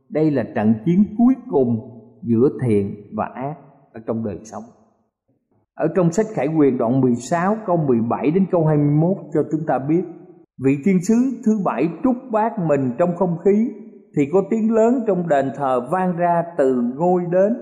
Đây 0.09 0.31
là 0.31 0.43
trận 0.55 0.73
chiến 0.85 1.03
cuối 1.17 1.35
cùng 1.51 1.79
giữa 2.23 2.49
thiện 2.63 2.95
và 3.17 3.25
ác 3.35 3.55
ở 3.93 4.01
trong 4.07 4.25
đời 4.25 4.39
sống. 4.43 4.63
Ở 5.75 5.87
trong 5.95 6.11
sách 6.11 6.25
Khải 6.33 6.47
Quyền 6.57 6.77
đoạn 6.77 7.01
16 7.01 7.55
câu 7.65 7.77
17 7.77 8.31
đến 8.31 8.45
câu 8.51 8.65
21 8.65 9.17
cho 9.33 9.43
chúng 9.51 9.61
ta 9.67 9.79
biết 9.79 10.03
vị 10.63 10.77
thiên 10.85 11.01
sứ 11.03 11.13
thứ 11.45 11.51
bảy 11.65 11.89
trút 12.03 12.15
bát 12.31 12.51
mình 12.69 12.91
trong 12.97 13.15
không 13.15 13.37
khí 13.45 13.71
thì 14.17 14.29
có 14.33 14.41
tiếng 14.49 14.73
lớn 14.73 15.03
trong 15.07 15.27
đền 15.27 15.51
thờ 15.57 15.81
vang 15.91 16.15
ra 16.17 16.43
từ 16.57 16.83
ngôi 16.97 17.21
đến 17.31 17.53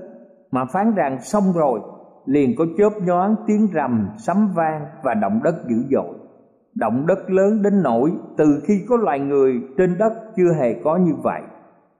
mà 0.52 0.66
phán 0.74 0.94
rằng 0.96 1.18
xong 1.22 1.44
rồi 1.56 1.80
liền 2.26 2.56
có 2.58 2.66
chớp 2.78 2.90
nhoáng 3.08 3.36
tiếng 3.48 3.68
rầm 3.74 4.10
sấm 4.18 4.38
vang 4.56 4.86
và 5.04 5.14
động 5.14 5.40
đất 5.44 5.56
dữ 5.70 5.76
dội 5.92 6.16
động 6.76 7.06
đất 7.08 7.20
lớn 7.28 7.62
đến 7.62 7.84
nỗi 7.84 8.12
từ 8.38 8.46
khi 8.68 8.74
có 8.90 8.98
loài 8.98 9.20
người 9.20 9.54
trên 9.78 9.98
đất 10.00 10.14
chưa 10.36 10.54
hề 10.60 10.74
có 10.84 10.98
như 10.98 11.14
vậy 11.24 11.42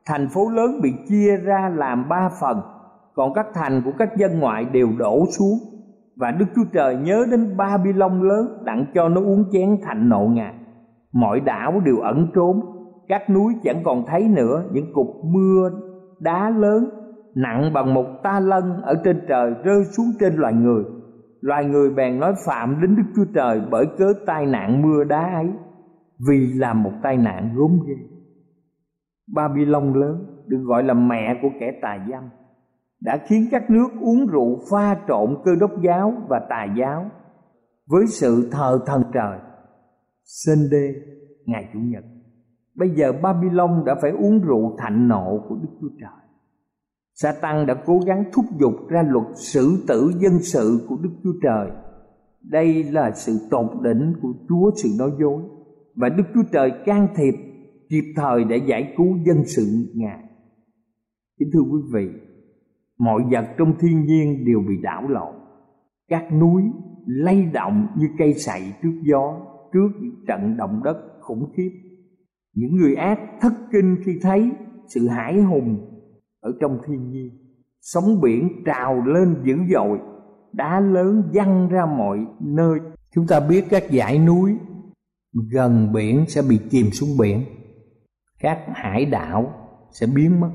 thành 0.08 0.28
phố 0.34 0.50
lớn 0.50 0.80
bị 0.84 0.94
chia 1.10 1.38
ra 1.38 1.72
làm 1.76 2.10
ba 2.10 2.30
phần 2.42 2.62
còn 3.16 3.34
các 3.34 3.46
thành 3.54 3.82
của 3.86 3.92
các 4.00 4.10
dân 4.18 4.40
ngoại 4.40 4.66
đều 4.66 4.88
đổ 4.98 5.26
xuống 5.30 5.58
và 6.16 6.32
đức 6.32 6.46
chúa 6.56 6.66
trời 6.74 6.96
nhớ 6.96 7.26
đến 7.32 7.58
ba 7.58 7.78
bi 7.78 7.94
lông 7.94 8.24
lớn 8.24 8.58
đặng 8.66 8.86
cho 8.94 9.10
nó 9.10 9.22
uống 9.22 9.44
chén 9.52 9.78
thạnh 9.82 10.10
nộ 10.10 10.20
ngài 10.20 10.54
mọi 11.14 11.40
đảo 11.40 11.82
đều 11.86 11.98
ẩn 11.98 12.28
trốn 12.36 12.60
các 13.08 13.30
núi 13.30 13.54
chẳng 13.64 13.82
còn 13.86 14.04
thấy 14.08 14.28
nữa 14.28 14.64
những 14.72 14.94
cục 14.94 15.08
mưa 15.26 15.70
đá 16.20 16.50
lớn 16.50 16.90
nặng 17.36 17.72
bằng 17.74 17.94
một 17.94 18.06
ta 18.24 18.40
lân 18.40 18.82
ở 18.82 19.02
trên 19.04 19.22
trời 19.30 19.54
rơi 19.64 19.84
xuống 19.84 20.06
trên 20.20 20.36
loài 20.36 20.54
người 20.54 20.84
loài 21.42 21.66
người 21.66 21.90
bèn 21.90 22.20
nói 22.20 22.34
phạm 22.46 22.82
đến 22.82 22.96
đức 22.96 23.04
chúa 23.16 23.32
trời 23.34 23.62
bởi 23.72 23.86
cớ 23.98 24.14
tai 24.26 24.46
nạn 24.46 24.82
mưa 24.82 25.04
đá 25.04 25.20
ấy 25.36 25.50
vì 26.30 26.54
là 26.54 26.74
một 26.74 26.92
tai 27.04 27.18
nạn 27.18 27.52
gốm 27.56 27.72
ghê 27.88 27.94
babylon 29.36 29.94
lớn 30.00 30.26
được 30.48 30.62
gọi 30.64 30.84
là 30.84 30.94
mẹ 30.94 31.40
của 31.42 31.50
kẻ 31.60 31.72
tà 31.82 32.06
dâm 32.12 32.24
đã 33.02 33.20
khiến 33.28 33.46
các 33.52 33.70
nước 33.70 33.88
uống 34.02 34.28
rượu 34.28 34.58
pha 34.72 34.98
trộn 35.08 35.36
cơ 35.46 35.52
đốc 35.60 35.72
giáo 35.82 36.14
và 36.30 36.40
tà 36.50 36.66
giáo 36.80 37.06
với 37.90 38.06
sự 38.08 38.50
thờ 38.52 38.80
thần 38.86 39.02
trời 39.14 39.38
đê 40.72 40.94
ngày 41.46 41.70
chủ 41.74 41.80
nhật 41.80 42.04
bây 42.76 42.90
giờ 42.90 43.14
Babylon 43.24 43.84
đã 43.86 43.96
phải 44.02 44.12
uống 44.12 44.40
rượu 44.42 44.76
thạnh 44.78 45.08
nộ 45.08 45.46
của 45.50 45.56
Đức 45.56 45.70
Chúa 45.82 45.90
Trời 46.02 46.22
Satan 47.14 47.66
đã 47.68 47.74
cố 47.86 48.00
gắng 48.06 48.24
thúc 48.34 48.46
giục 48.60 48.74
ra 48.90 49.04
luật 49.08 49.26
xử 49.36 49.84
tử 49.88 50.12
dân 50.20 50.40
sự 50.40 50.86
của 50.90 50.96
Đức 51.04 51.10
Chúa 51.24 51.34
Trời 51.44 51.70
đây 52.42 52.84
là 52.84 53.12
sự 53.12 53.38
tột 53.50 53.72
đỉnh 53.84 54.14
của 54.22 54.34
Chúa 54.50 54.72
sự 54.76 54.90
nói 55.00 55.12
dối 55.20 55.42
và 55.96 56.10
Đức 56.10 56.24
Chúa 56.34 56.44
Trời 56.52 56.72
can 56.86 57.08
thiệp 57.16 57.34
kịp 57.90 58.14
thời 58.16 58.44
để 58.44 58.58
giải 58.68 58.94
cứu 58.98 59.08
dân 59.28 59.46
sự 59.46 59.94
Ngài. 59.96 60.20
Kính 61.40 61.50
thưa 61.54 61.60
quý 61.62 61.80
vị, 61.94 62.10
mọi 63.00 63.22
vật 63.32 63.46
trong 63.58 63.74
thiên 63.80 64.06
nhiên 64.06 64.46
đều 64.46 64.60
bị 64.70 64.76
đảo 64.82 65.08
lộn. 65.10 65.34
Các 66.10 66.30
núi 66.40 66.64
lay 67.08 67.46
động 67.54 67.88
như 67.98 68.06
cây 68.18 68.34
sậy 68.34 68.62
trước 68.84 69.00
gió, 69.06 69.36
trước 69.74 69.90
những 70.02 70.26
trận 70.28 70.58
động 70.58 70.82
đất 70.84 70.98
khủng 71.22 71.50
khiếp. 71.58 71.72
Những 72.56 72.76
người 72.76 72.96
ác 72.96 73.20
thất 73.42 73.54
kinh 73.72 73.98
khi 74.06 74.18
thấy 74.22 74.50
sự 74.88 75.08
hãi 75.08 75.42
hùng 75.42 75.78
ở 76.42 76.52
trong 76.62 76.80
thiên 76.88 77.10
nhiên. 77.12 77.30
Sóng 77.82 78.22
biển 78.22 78.64
trào 78.66 79.04
lên 79.06 79.36
dữ 79.46 79.56
dội, 79.74 80.00
đá 80.54 80.80
lớn 80.80 81.24
văng 81.34 81.70
ra 81.70 81.86
mọi 81.86 82.20
nơi. 82.40 82.80
Chúng 83.16 83.28
ta 83.28 83.40
biết 83.50 83.64
các 83.70 83.84
dãy 83.92 84.20
núi 84.20 84.52
gần 85.54 85.92
biển 85.94 86.26
sẽ 86.28 86.42
bị 86.50 86.60
chìm 86.70 86.86
xuống 86.92 87.10
biển. 87.20 87.42
Các 88.42 88.58
hải 88.74 89.06
đảo 89.06 89.54
sẽ 89.92 90.08
biến 90.16 90.40
mất. 90.40 90.50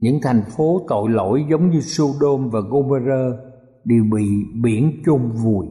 Những 0.00 0.18
thành 0.22 0.42
phố 0.56 0.84
tội 0.88 1.10
lỗi 1.10 1.44
giống 1.50 1.70
như 1.70 1.80
Sodom 1.80 2.48
và 2.50 2.60
Gomorrah 2.60 3.34
đều 3.84 4.04
bị 4.14 4.44
biển 4.62 4.92
chôn 5.06 5.28
vùi 5.44 5.66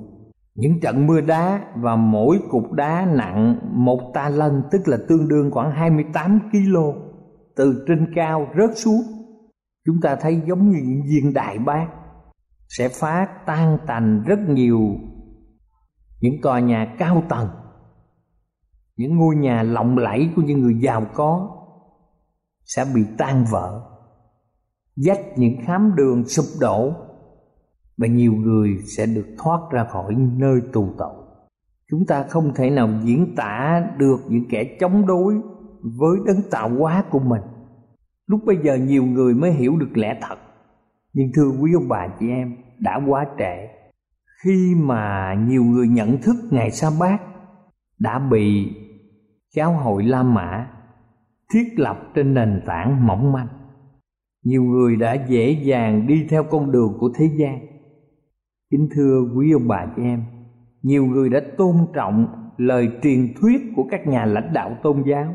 những 0.55 0.79
trận 0.79 1.07
mưa 1.07 1.21
đá 1.21 1.67
và 1.75 1.95
mỗi 1.95 2.37
cục 2.51 2.71
đá 2.71 3.05
nặng 3.05 3.59
một 3.85 4.11
ta 4.13 4.29
lân 4.29 4.61
tức 4.71 4.81
là 4.87 4.97
tương 5.07 5.27
đương 5.27 5.51
khoảng 5.51 5.71
28 5.71 6.39
kg 6.51 6.75
từ 7.55 7.85
trên 7.87 8.13
cao 8.15 8.47
rớt 8.57 8.69
xuống. 8.77 9.01
Chúng 9.85 10.01
ta 10.01 10.15
thấy 10.15 10.41
giống 10.47 10.69
như 10.71 10.77
những 10.85 11.01
viên 11.09 11.33
đại 11.33 11.59
bác 11.59 11.87
sẽ 12.69 12.89
phá 12.89 13.27
tan 13.45 13.77
tành 13.87 14.23
rất 14.25 14.39
nhiều 14.49 14.79
những 16.21 16.33
tòa 16.41 16.59
nhà 16.59 16.95
cao 16.99 17.23
tầng, 17.29 17.47
những 18.97 19.15
ngôi 19.17 19.35
nhà 19.35 19.63
lộng 19.63 19.97
lẫy 19.97 20.29
của 20.35 20.41
những 20.41 20.61
người 20.61 20.73
giàu 20.81 21.05
có 21.13 21.49
sẽ 22.65 22.85
bị 22.95 23.01
tan 23.17 23.45
vỡ, 23.51 23.81
dách 24.95 25.21
những 25.37 25.55
khám 25.65 25.95
đường 25.95 26.27
sụp 26.27 26.45
đổ 26.59 26.91
và 27.97 28.07
nhiều 28.07 28.33
người 28.33 28.77
sẽ 28.97 29.05
được 29.05 29.25
thoát 29.37 29.59
ra 29.71 29.83
khỏi 29.83 30.15
nơi 30.37 30.61
tù 30.73 30.89
tội. 30.97 31.13
Chúng 31.91 32.05
ta 32.05 32.23
không 32.23 32.51
thể 32.55 32.69
nào 32.69 32.89
diễn 33.03 33.35
tả 33.35 33.81
được 33.97 34.17
những 34.29 34.45
kẻ 34.49 34.63
chống 34.79 35.07
đối 35.07 35.33
với 35.81 36.17
đấng 36.27 36.41
tạo 36.51 36.69
hóa 36.69 37.03
của 37.09 37.19
mình. 37.19 37.41
Lúc 38.27 38.39
bây 38.45 38.57
giờ 38.63 38.75
nhiều 38.75 39.03
người 39.05 39.33
mới 39.33 39.51
hiểu 39.51 39.77
được 39.79 39.97
lẽ 39.97 40.17
thật. 40.21 40.35
Nhưng 41.13 41.27
thưa 41.35 41.51
quý 41.61 41.71
ông 41.73 41.87
bà 41.87 42.07
chị 42.19 42.29
em, 42.29 42.55
đã 42.79 42.99
quá 43.07 43.25
trễ. 43.39 43.67
Khi 44.43 44.73
mà 44.81 45.33
nhiều 45.47 45.63
người 45.63 45.87
nhận 45.87 46.17
thức 46.21 46.35
ngày 46.51 46.71
sa 46.71 46.87
bát 46.99 47.21
đã 47.99 48.19
bị 48.19 48.71
giáo 49.55 49.73
hội 49.73 50.03
La 50.03 50.23
Mã 50.23 50.67
thiết 51.53 51.69
lập 51.77 51.97
trên 52.15 52.33
nền 52.33 52.61
tảng 52.67 53.07
mỏng 53.07 53.31
manh 53.31 53.47
nhiều 54.45 54.63
người 54.63 54.95
đã 54.95 55.13
dễ 55.13 55.51
dàng 55.51 56.07
đi 56.07 56.27
theo 56.29 56.43
con 56.43 56.71
đường 56.71 56.97
của 56.99 57.09
thế 57.17 57.29
gian 57.39 57.65
Kính 58.71 58.87
thưa 58.95 59.21
quý 59.35 59.51
ông 59.51 59.67
bà 59.67 59.85
chị 59.95 60.01
em, 60.01 60.23
nhiều 60.81 61.05
người 61.05 61.29
đã 61.29 61.41
tôn 61.57 61.75
trọng 61.93 62.27
lời 62.57 62.89
truyền 63.01 63.33
thuyết 63.41 63.61
của 63.75 63.83
các 63.91 64.07
nhà 64.07 64.25
lãnh 64.25 64.53
đạo 64.53 64.77
tôn 64.83 65.03
giáo 65.07 65.33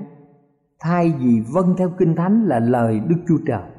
thay 0.81 1.13
vì 1.19 1.43
vâng 1.53 1.75
theo 1.79 1.91
kinh 1.99 2.15
thánh 2.17 2.45
là 2.45 2.59
lời 2.61 3.01
Đức 3.09 3.17
Chúa 3.29 3.39
Trời. 3.47 3.71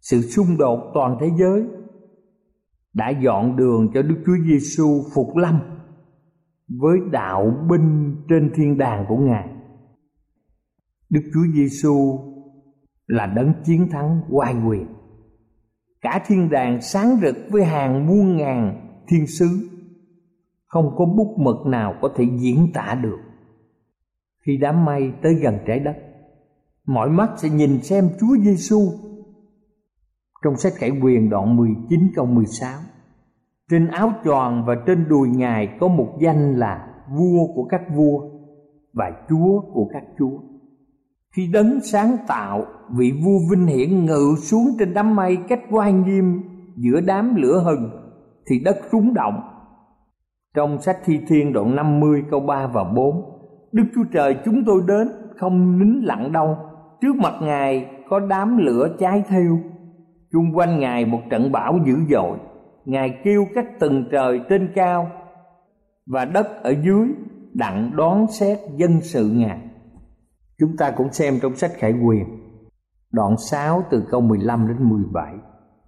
Sự 0.00 0.20
xung 0.22 0.56
đột 0.58 0.90
toàn 0.94 1.16
thế 1.20 1.30
giới 1.40 1.66
đã 2.94 3.08
dọn 3.10 3.56
đường 3.56 3.88
cho 3.94 4.02
Đức 4.02 4.22
Chúa 4.26 4.36
Giêsu 4.48 5.02
phục 5.14 5.36
lâm 5.36 5.58
với 6.80 6.98
đạo 7.12 7.66
binh 7.70 8.16
trên 8.28 8.50
thiên 8.56 8.78
đàng 8.78 9.04
của 9.08 9.16
Ngài. 9.16 9.48
Đức 11.10 11.20
Chúa 11.34 11.52
Giêsu 11.54 12.18
là 13.06 13.26
đấng 13.26 13.52
chiến 13.64 13.88
thắng 13.90 14.20
oai 14.30 14.54
quyền 14.68 14.86
cả 16.04 16.22
thiên 16.26 16.48
đàng 16.50 16.80
sáng 16.80 17.16
rực 17.22 17.36
với 17.50 17.64
hàng 17.64 18.06
muôn 18.06 18.36
ngàn 18.36 18.88
thiên 19.08 19.26
sứ 19.26 19.46
không 20.66 20.94
có 20.96 21.04
bút 21.04 21.34
mực 21.38 21.66
nào 21.66 21.94
có 22.02 22.08
thể 22.16 22.24
diễn 22.40 22.68
tả 22.74 22.98
được 23.02 23.18
khi 24.46 24.56
đám 24.56 24.84
mây 24.84 25.12
tới 25.22 25.34
gần 25.34 25.58
trái 25.66 25.80
đất 25.80 25.96
mọi 26.86 27.08
mắt 27.10 27.30
sẽ 27.36 27.48
nhìn 27.48 27.82
xem 27.82 28.08
Chúa 28.20 28.36
Giêsu 28.42 28.80
trong 30.44 30.56
sách 30.56 30.72
Khải 30.76 30.90
Quyền 31.02 31.30
đoạn 31.30 31.56
19 31.56 32.00
câu 32.14 32.26
16 32.26 32.78
trên 33.70 33.86
áo 33.86 34.12
choàng 34.24 34.64
và 34.66 34.74
trên 34.86 35.08
đùi 35.08 35.28
ngài 35.28 35.76
có 35.80 35.88
một 35.88 36.18
danh 36.20 36.52
là 36.58 36.88
vua 37.10 37.46
của 37.54 37.64
các 37.64 37.82
vua 37.94 38.28
và 38.92 39.12
chúa 39.28 39.60
của 39.74 39.88
các 39.92 40.02
chúa 40.18 40.38
khi 41.36 41.46
đấng 41.52 41.80
sáng 41.80 42.16
tạo, 42.28 42.64
vị 42.96 43.12
vua 43.24 43.38
vinh 43.50 43.66
hiển 43.66 44.04
ngự 44.04 44.34
xuống 44.38 44.66
trên 44.78 44.94
đám 44.94 45.16
mây 45.16 45.36
cách 45.48 45.60
quan 45.70 46.02
nghiêm 46.02 46.40
giữa 46.76 47.00
đám 47.06 47.34
lửa 47.36 47.62
hừng 47.64 47.90
thì 48.46 48.58
đất 48.64 48.76
rúng 48.92 49.14
động. 49.14 49.40
Trong 50.56 50.80
sách 50.80 50.98
Thi 51.04 51.18
Thiên 51.28 51.52
đoạn 51.52 51.76
50 51.76 52.22
câu 52.30 52.40
3 52.40 52.66
và 52.66 52.84
4, 52.84 53.68
Đức 53.72 53.82
Chúa 53.94 54.02
Trời 54.12 54.36
chúng 54.44 54.64
tôi 54.64 54.82
đến 54.88 55.08
không 55.36 55.78
nín 55.78 56.00
lặng 56.04 56.32
đâu. 56.32 56.58
Trước 57.00 57.16
mặt 57.16 57.34
Ngài 57.42 57.86
có 58.10 58.20
đám 58.30 58.56
lửa 58.56 58.88
cháy 58.98 59.22
thiêu, 59.28 59.58
chung 60.32 60.52
quanh 60.54 60.80
Ngài 60.80 61.06
một 61.06 61.20
trận 61.30 61.52
bão 61.52 61.78
dữ 61.86 61.94
dội. 62.10 62.38
Ngài 62.84 63.20
kêu 63.24 63.46
các 63.54 63.78
tầng 63.78 64.04
trời 64.12 64.40
trên 64.48 64.72
cao 64.74 65.10
và 66.06 66.24
đất 66.24 66.46
ở 66.62 66.74
dưới 66.84 67.08
đặng 67.54 67.90
đón 67.96 68.26
xét 68.30 68.58
dân 68.76 69.00
sự 69.00 69.30
Ngài. 69.36 69.63
Chúng 70.68 70.76
ta 70.76 70.90
cũng 70.90 71.12
xem 71.12 71.38
trong 71.42 71.56
sách 71.56 71.70
Khải 71.74 71.92
Quyền, 72.04 72.24
đoạn 73.12 73.36
6 73.38 73.82
từ 73.90 74.04
câu 74.10 74.20
15 74.20 74.68
đến 74.68 74.76
17. 74.90 75.34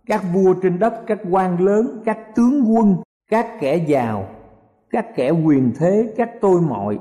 Các 0.07 0.23
vua 0.35 0.55
trên 0.63 0.79
đất, 0.79 0.95
các 1.07 1.19
quan 1.31 1.61
lớn, 1.61 2.03
các 2.05 2.19
tướng 2.35 2.75
quân, 2.77 2.95
các 3.31 3.47
kẻ 3.61 3.77
giàu, 3.77 4.25
các 4.91 5.07
kẻ 5.17 5.31
quyền 5.31 5.73
thế, 5.79 6.15
các 6.17 6.31
tôi 6.41 6.61
mọi, 6.61 6.99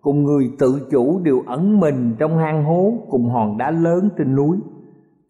cùng 0.00 0.22
người 0.22 0.50
tự 0.58 0.88
chủ 0.90 1.20
đều 1.24 1.42
ẩn 1.46 1.80
mình 1.80 2.16
trong 2.18 2.38
hang 2.38 2.64
hố 2.64 2.92
cùng 3.10 3.28
hòn 3.30 3.58
đá 3.58 3.70
lớn 3.70 4.08
trên 4.18 4.34
núi. 4.36 4.56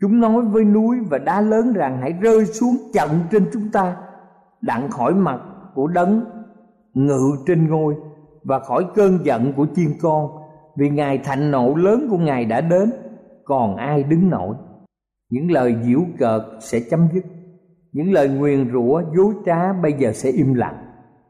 Chúng 0.01 0.21
nói 0.21 0.43
với 0.43 0.65
núi 0.65 0.97
và 1.11 1.19
đá 1.19 1.41
lớn 1.41 1.73
rằng 1.73 1.99
hãy 2.01 2.13
rơi 2.13 2.47
xuống 2.47 2.77
chậm 2.93 3.09
trên 3.31 3.47
chúng 3.53 3.71
ta, 3.73 3.97
đặng 4.61 4.91
khỏi 4.91 5.15
mặt 5.15 5.41
của 5.75 5.87
đấng 5.87 6.25
ngự 6.95 7.21
trên 7.47 7.69
ngôi 7.69 7.95
và 8.45 8.59
khỏi 8.59 8.87
cơn 8.95 9.19
giận 9.25 9.53
của 9.57 9.67
chiên 9.77 9.91
con 10.03 10.31
vì 10.77 10.89
ngày 10.91 11.19
thạnh 11.25 11.51
nộ 11.51 11.75
lớn 11.75 12.07
của 12.11 12.17
ngài 12.19 12.45
đã 12.45 12.61
đến 12.61 12.91
còn 13.45 13.77
ai 13.77 14.03
đứng 14.03 14.31
nổi 14.31 14.55
những 15.31 15.51
lời 15.51 15.75
giễu 15.87 16.01
cợt 16.19 16.43
sẽ 16.61 16.81
chấm 16.81 17.09
dứt 17.15 17.25
những 17.93 18.13
lời 18.13 18.29
nguyền 18.29 18.73
rủa 18.73 19.03
dối 19.17 19.35
trá 19.47 19.73
bây 19.83 19.93
giờ 19.93 20.13
sẽ 20.13 20.31
im 20.31 20.55
lặng 20.55 20.85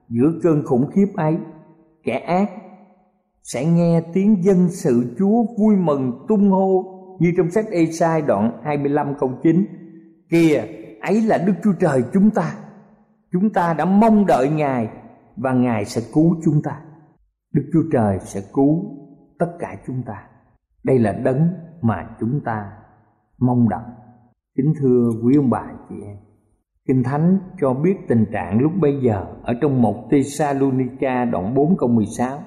giữa 0.09 0.33
cơn 0.43 0.63
khủng 0.65 0.91
khiếp 0.95 1.07
ấy 1.17 1.37
kẻ 2.05 2.19
ác 2.19 2.51
sẽ 3.43 3.65
nghe 3.67 4.03
tiếng 4.13 4.43
dân 4.45 4.69
sự 4.69 5.15
Chúa 5.19 5.45
vui 5.59 5.77
mừng 5.77 6.13
tung 6.29 6.51
hô 6.51 6.83
như 7.21 7.33
trong 7.37 7.51
sách 7.51 7.65
ê-sai 7.71 8.23
đoạn 8.23 8.61
25 8.65 9.15
câu 9.19 9.31
9 9.43 9.67
kìa 10.31 10.63
ấy 11.03 11.21
là 11.21 11.39
Đức 11.47 11.53
Chúa 11.65 11.73
Trời 11.81 12.05
chúng 12.13 12.31
ta 12.31 12.53
chúng 13.33 13.51
ta 13.51 13.75
đã 13.75 13.85
mong 13.85 14.27
đợi 14.27 14.49
Ngài 14.51 14.89
và 15.37 15.53
Ngài 15.53 15.85
sẽ 15.85 16.01
cứu 16.15 16.37
chúng 16.45 16.63
ta 16.63 16.81
Đức 17.55 17.65
Chúa 17.73 17.83
Trời 17.93 18.19
sẽ 18.23 18.41
cứu 18.55 18.99
tất 19.39 19.53
cả 19.59 19.77
chúng 19.87 20.03
ta 20.07 20.23
đây 20.85 20.99
là 20.99 21.13
đấng 21.13 21.49
mà 21.83 22.09
chúng 22.21 22.41
ta 22.45 22.71
mong 23.39 23.69
đợi 23.69 23.81
kính 24.57 24.73
thưa 24.81 25.09
quý 25.25 25.37
ông 25.37 25.51
bà 25.51 25.65
chị 25.89 25.95
em 26.07 26.17
kinh 26.89 27.03
thánh 27.03 27.39
cho 27.61 27.75
biết 27.75 27.95
tình 28.09 28.27
trạng 28.33 28.61
lúc 28.61 28.73
bây 28.81 28.93
giờ 29.03 29.25
ở 29.43 29.55
trong 29.63 29.83
một 29.83 30.09
Thessalonica 30.11 31.25
đoạn 31.25 31.55
4 31.55 31.77
câu 31.79 31.89
16 31.89 32.39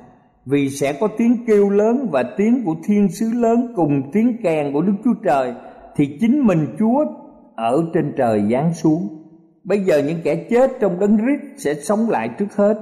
vì 0.46 0.70
sẽ 0.70 0.94
có 1.02 1.08
tiếng 1.18 1.46
kêu 1.48 1.70
lớn 1.70 2.10
và 2.12 2.24
tiếng 2.38 2.66
của 2.66 2.76
thiên 2.84 3.10
sứ 3.10 3.32
lớn 3.34 3.74
cùng 3.76 4.12
tiếng 4.14 4.38
kèn 4.44 4.74
của 4.74 4.82
Đức 4.82 4.94
Chúa 5.04 5.14
Trời 5.24 5.54
thì 5.96 6.18
chính 6.22 6.40
mình 6.48 6.76
Chúa 6.80 7.06
ở 7.56 7.84
trên 7.94 8.14
trời 8.18 8.44
giáng 8.52 8.74
xuống. 8.74 9.02
Bây 9.64 9.80
giờ 9.84 10.02
những 10.08 10.18
kẻ 10.24 10.48
chết 10.50 10.72
trong 10.80 11.00
đấng 11.00 11.18
rít 11.18 11.40
sẽ 11.58 11.74
sống 11.74 12.10
lại 12.10 12.30
trước 12.40 12.54
hết. 12.56 12.74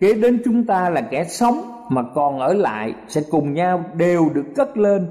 Kế 0.00 0.14
đến 0.14 0.38
chúng 0.44 0.66
ta 0.66 0.90
là 0.90 1.00
kẻ 1.00 1.24
sống 1.24 1.54
mà 1.90 2.02
còn 2.14 2.38
ở 2.38 2.54
lại 2.54 2.94
sẽ 3.08 3.20
cùng 3.30 3.52
nhau 3.52 3.82
đều 3.96 4.22
được 4.34 4.44
cất 4.56 4.76
lên 4.78 5.06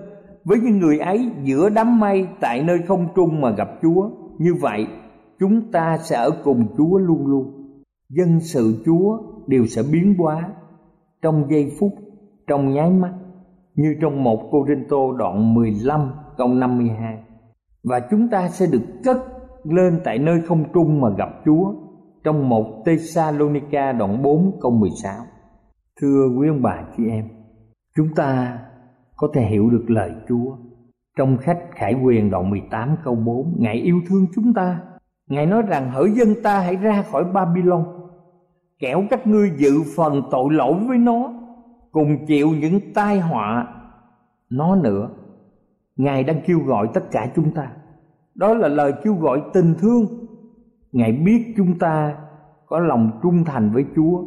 với 0.45 0.57
những 0.59 0.79
người 0.79 0.99
ấy 0.99 1.31
giữa 1.43 1.69
đám 1.69 1.99
mây 1.99 2.27
tại 2.39 2.63
nơi 2.63 2.77
không 2.87 3.07
trung 3.15 3.41
mà 3.41 3.49
gặp 3.49 3.67
Chúa. 3.81 4.09
Như 4.37 4.53
vậy, 4.61 4.87
chúng 5.39 5.71
ta 5.71 5.97
sẽ 5.97 6.15
ở 6.15 6.29
cùng 6.43 6.65
Chúa 6.77 6.97
luôn 6.97 7.25
luôn. 7.27 7.45
Dân 8.09 8.39
sự 8.39 8.83
Chúa 8.85 9.17
đều 9.47 9.65
sẽ 9.65 9.81
biến 9.93 10.15
hóa 10.17 10.49
trong 11.21 11.45
giây 11.49 11.71
phút, 11.79 11.91
trong 12.47 12.73
nháy 12.73 12.89
mắt, 12.89 13.13
như 13.75 13.95
trong 14.01 14.23
một 14.23 14.49
Cô 14.51 14.65
Rinh 14.67 14.83
Tô 14.89 15.11
đoạn 15.11 15.53
15 15.53 16.11
câu 16.37 16.47
52. 16.47 17.17
Và 17.83 17.99
chúng 18.11 18.27
ta 18.29 18.47
sẽ 18.47 18.65
được 18.71 18.81
cất 19.03 19.17
lên 19.63 19.99
tại 20.03 20.19
nơi 20.19 20.41
không 20.47 20.63
trung 20.73 21.01
mà 21.01 21.07
gặp 21.17 21.29
Chúa 21.45 21.73
trong 22.23 22.49
một 22.49 22.65
Tê-sa-lô-ni-ca 22.85 23.91
đoạn 23.91 24.23
4 24.23 24.59
câu 24.61 24.71
16. 24.71 25.13
Thưa 26.01 26.27
quý 26.38 26.47
ông 26.47 26.62
bà 26.62 26.83
chị 26.97 27.07
em, 27.09 27.25
chúng 27.95 28.15
ta 28.15 28.59
có 29.17 29.27
thể 29.33 29.45
hiểu 29.45 29.69
được 29.69 29.85
lời 29.88 30.12
Chúa 30.29 30.57
trong 31.17 31.38
khách 31.38 31.59
Khải 31.71 31.93
Quyền 32.03 32.29
đoạn 32.31 32.49
18 32.49 32.95
câu 33.03 33.15
4, 33.15 33.55
Ngài 33.59 33.75
yêu 33.75 34.01
thương 34.09 34.25
chúng 34.35 34.53
ta. 34.53 34.81
Ngài 35.29 35.45
nói 35.45 35.62
rằng 35.62 35.91
hỡi 35.91 36.09
dân 36.12 36.27
ta 36.43 36.59
hãy 36.59 36.75
ra 36.75 37.01
khỏi 37.12 37.23
Babylon, 37.33 37.85
kẻo 38.79 39.03
các 39.09 39.27
ngươi 39.27 39.51
dự 39.57 39.71
phần 39.95 40.21
tội 40.31 40.53
lỗi 40.53 40.73
với 40.88 40.97
nó, 40.97 41.31
cùng 41.91 42.25
chịu 42.25 42.49
những 42.62 42.79
tai 42.93 43.19
họa 43.19 43.67
nó 44.49 44.75
nữa. 44.75 45.09
Ngài 45.95 46.23
đang 46.23 46.41
kêu 46.45 46.59
gọi 46.59 46.89
tất 46.93 47.12
cả 47.12 47.31
chúng 47.35 47.53
ta. 47.53 47.71
Đó 48.35 48.53
là 48.53 48.67
lời 48.67 48.93
kêu 49.03 49.15
gọi 49.15 49.41
tình 49.53 49.73
thương. 49.81 50.05
Ngài 50.91 51.12
biết 51.12 51.53
chúng 51.57 51.79
ta 51.79 52.15
có 52.65 52.79
lòng 52.79 53.19
trung 53.23 53.45
thành 53.45 53.71
với 53.73 53.85
Chúa 53.95 54.23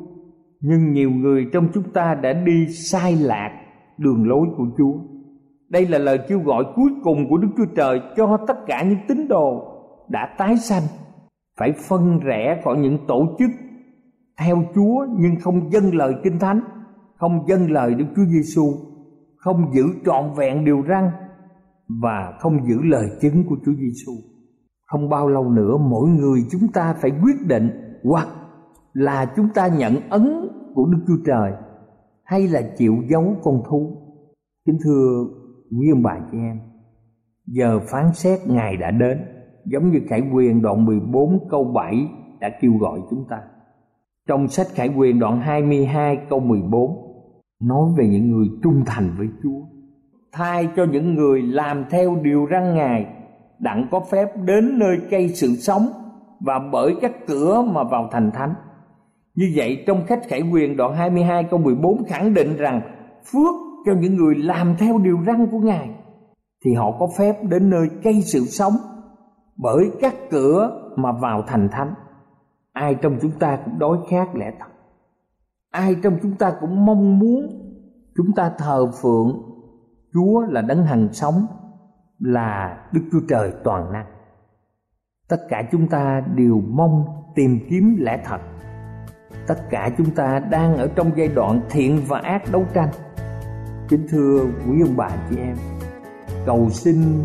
nhưng 0.63 0.93
nhiều 0.93 1.11
người 1.11 1.47
trong 1.53 1.69
chúng 1.75 1.93
ta 1.93 2.15
đã 2.15 2.33
đi 2.33 2.67
sai 2.67 3.17
lạc 3.17 3.51
đường 3.99 4.29
lối 4.29 4.47
của 4.57 4.65
Chúa. 4.79 4.93
Đây 5.69 5.87
là 5.87 5.99
lời 5.99 6.19
kêu 6.29 6.41
gọi 6.41 6.65
cuối 6.77 6.91
cùng 7.03 7.29
của 7.31 7.37
Đức 7.37 7.49
Chúa 7.57 7.75
Trời 7.77 8.01
cho 8.17 8.39
tất 8.47 8.57
cả 8.67 8.83
những 8.83 8.99
tín 9.09 9.29
đồ 9.29 9.63
đã 10.09 10.35
tái 10.39 10.57
sanh 10.57 10.83
phải 11.59 11.73
phân 11.73 12.19
rẽ 12.21 12.61
khỏi 12.65 12.77
những 12.79 12.99
tổ 13.09 13.37
chức 13.39 13.51
theo 14.41 14.65
Chúa 14.75 15.07
nhưng 15.19 15.35
không 15.41 15.71
dâng 15.73 15.95
lời 15.95 16.15
Kinh 16.25 16.39
Thánh, 16.39 16.61
không 17.19 17.45
dâng 17.49 17.71
lời 17.71 17.95
Đức 17.95 18.05
Chúa 18.17 18.25
Giêsu, 18.35 18.73
không 19.37 19.75
giữ 19.75 19.85
trọn 20.05 20.31
vẹn 20.37 20.65
điều 20.65 20.83
răn 20.89 21.11
và 22.03 22.33
không 22.41 22.67
giữ 22.69 22.77
lời 22.83 23.07
chứng 23.21 23.45
của 23.49 23.57
Chúa 23.67 23.73
Giêsu. 23.73 24.13
Không 24.87 25.09
bao 25.09 25.29
lâu 25.29 25.45
nữa 25.51 25.77
mỗi 25.91 26.09
người 26.09 26.41
chúng 26.51 26.69
ta 26.75 26.95
phải 27.01 27.11
quyết 27.23 27.47
định 27.47 27.71
hoặc 28.05 28.27
là 28.93 29.27
chúng 29.37 29.49
ta 29.55 29.67
nhận 29.67 29.97
ấn 30.11 30.49
của 30.75 30.85
đức 30.85 30.99
chúa 31.07 31.17
trời 31.27 31.53
hay 32.25 32.49
là 32.49 32.61
chịu 32.77 32.97
dấu 33.11 33.35
con 33.43 33.63
thú 33.69 33.97
kính 34.67 34.79
thưa 34.85 35.25
quý 35.81 35.89
ông 35.93 36.03
bà 36.03 36.17
chị 36.33 36.37
em 36.39 36.61
giờ 37.47 37.81
phán 37.91 38.13
xét 38.15 38.39
ngài 38.47 38.77
đã 38.77 38.91
đến 38.91 39.19
giống 39.65 39.91
như 39.91 40.01
khải 40.09 40.23
quyền 40.35 40.63
đoạn 40.63 40.85
14 40.85 41.49
câu 41.51 41.65
7 41.65 42.09
đã 42.41 42.51
kêu 42.61 42.73
gọi 42.81 43.01
chúng 43.11 43.25
ta 43.31 43.37
trong 44.29 44.49
sách 44.49 44.67
khải 44.75 44.89
quyền 44.97 45.19
đoạn 45.19 45.41
22 45.41 46.19
câu 46.31 46.41
14 46.41 47.25
nói 47.63 47.91
về 47.99 48.09
những 48.09 48.31
người 48.31 48.47
trung 48.63 48.83
thành 48.87 49.15
với 49.19 49.27
chúa 49.43 49.61
thay 50.33 50.69
cho 50.77 50.85
những 50.93 51.15
người 51.15 51.43
làm 51.43 51.85
theo 51.91 52.17
điều 52.23 52.47
răn 52.51 52.75
ngài 52.75 53.07
đặng 53.59 53.87
có 53.91 54.01
phép 54.01 54.29
đến 54.45 54.79
nơi 54.79 54.97
cây 55.11 55.29
sự 55.29 55.47
sống 55.49 55.83
và 56.41 56.61
bởi 56.73 56.95
các 57.01 57.27
cửa 57.27 57.63
mà 57.67 57.85
vào 57.85 58.09
thành 58.13 58.31
thánh 58.35 58.55
như 59.37 59.53
vậy 59.57 59.85
trong 59.87 60.07
khách 60.07 60.29
khải 60.29 60.43
quyền 60.53 60.77
đoạn 60.77 60.95
22 60.95 61.45
câu 61.51 61.61
14 61.61 62.05
khẳng 62.05 62.35
định 62.35 62.57
rằng 62.57 62.81
phước 63.33 63.55
cho 63.87 63.93
những 64.01 64.15
người 64.17 64.35
làm 64.35 64.75
theo 64.79 64.99
điều 64.99 65.19
răn 65.27 65.47
của 65.51 65.59
Ngài 65.59 65.91
thì 66.65 66.75
họ 66.75 66.91
có 66.99 67.09
phép 67.19 67.37
đến 67.43 67.71
nơi 67.71 67.89
cây 68.03 68.23
sự 68.23 68.41
sống 68.41 68.73
bởi 69.57 69.91
các 70.01 70.15
cửa 70.31 70.81
mà 70.97 71.13
vào 71.13 71.45
thành 71.47 71.69
thánh. 71.73 71.95
Ai 72.73 72.95
trong 72.95 73.19
chúng 73.23 73.31
ta 73.39 73.59
cũng 73.65 73.79
đói 73.79 73.99
khát 74.11 74.35
lẽ 74.37 74.53
thật. 74.61 74.67
Ai 75.71 75.97
trong 76.03 76.19
chúng 76.23 76.35
ta 76.37 76.53
cũng 76.61 76.87
mong 76.87 77.19
muốn 77.19 77.47
chúng 78.17 78.33
ta 78.37 78.53
thờ 78.59 78.91
phượng 79.03 79.43
Chúa 80.15 80.41
là 80.41 80.63
đấng 80.63 80.83
hằng 80.85 81.09
sống 81.13 81.47
là 82.19 82.77
Đức 82.93 83.01
Chúa 83.13 83.21
Trời 83.29 83.53
toàn 83.65 83.93
năng. 83.93 84.07
Tất 85.29 85.37
cả 85.49 85.63
chúng 85.73 85.87
ta 85.89 86.23
đều 86.35 86.61
mong 86.69 87.03
tìm 87.35 87.59
kiếm 87.71 87.97
lẽ 87.99 88.21
thật 88.25 88.39
tất 89.47 89.57
cả 89.71 89.91
chúng 89.99 90.11
ta 90.11 90.39
đang 90.51 90.77
ở 90.77 90.89
trong 90.97 91.11
giai 91.17 91.29
đoạn 91.29 91.61
thiện 91.71 92.01
và 92.07 92.19
ác 92.21 92.43
đấu 92.53 92.65
tranh 92.75 92.89
kính 93.89 94.07
thưa 94.11 94.45
quý 94.71 94.81
ông 94.81 94.97
bà 94.97 95.09
chị 95.31 95.37
em 95.37 95.57
cầu 96.47 96.71
xin 96.71 97.25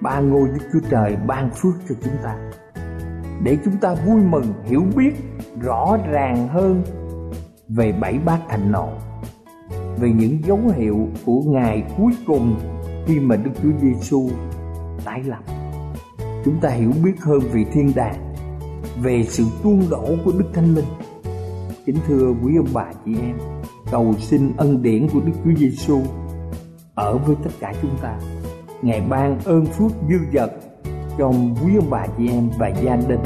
ba 0.00 0.20
ngôi 0.20 0.48
đức 0.48 0.66
chúa 0.72 0.88
trời 0.90 1.16
ban 1.26 1.50
phước 1.50 1.74
cho 1.88 1.94
chúng 2.04 2.14
ta 2.22 2.36
để 3.42 3.56
chúng 3.64 3.76
ta 3.76 3.94
vui 3.94 4.20
mừng 4.30 4.44
hiểu 4.64 4.82
biết 4.96 5.12
rõ 5.62 5.96
ràng 6.10 6.48
hơn 6.48 6.82
về 7.68 7.92
bảy 7.92 8.18
bát 8.24 8.38
thành 8.48 8.72
nộ 8.72 8.88
về 9.98 10.08
những 10.10 10.38
dấu 10.46 10.60
hiệu 10.76 11.08
của 11.26 11.40
ngày 11.46 11.82
cuối 11.96 12.12
cùng 12.26 12.56
khi 13.06 13.20
mà 13.20 13.36
Đức 13.36 13.50
Chúa 13.62 13.70
Giêsu 13.82 14.28
tái 15.04 15.22
lập. 15.26 15.40
Chúng 16.44 16.60
ta 16.62 16.68
hiểu 16.68 16.90
biết 17.04 17.20
hơn 17.20 17.38
về 17.52 17.64
thiên 17.72 17.92
đàng, 17.96 18.34
về 19.02 19.22
sự 19.28 19.44
tuôn 19.62 19.82
đổ 19.90 20.04
của 20.24 20.32
Đức 20.38 20.44
Thánh 20.54 20.74
Linh 20.74 20.84
Kính 21.86 21.96
thưa 22.08 22.34
quý 22.44 22.52
ông 22.56 22.66
bà 22.74 22.84
chị 23.04 23.12
em, 23.22 23.38
cầu 23.90 24.14
xin 24.18 24.52
ân 24.56 24.82
điển 24.82 25.08
của 25.12 25.20
Đức 25.24 25.32
Chúa 25.44 25.50
Giêsu 25.58 26.02
ở 26.94 27.18
với 27.18 27.36
tất 27.44 27.50
cả 27.60 27.72
chúng 27.82 27.90
ta. 28.02 28.18
ngày 28.82 29.02
ban 29.08 29.40
ơn 29.44 29.66
phước 29.66 29.90
dư 30.08 30.16
dật 30.34 30.50
cho 31.18 31.28
quý 31.28 31.74
ông 31.76 31.90
bà 31.90 32.06
chị 32.18 32.28
em 32.28 32.50
và 32.58 32.68
gia 32.68 32.96
đình. 32.96 33.20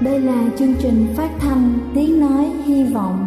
Đây 0.00 0.20
là 0.20 0.44
chương 0.58 0.74
trình 0.78 1.06
phát 1.16 1.30
thanh 1.38 1.78
Tiếng 1.94 2.20
Nói 2.20 2.44
Hy 2.66 2.84
Vọng 2.94 3.26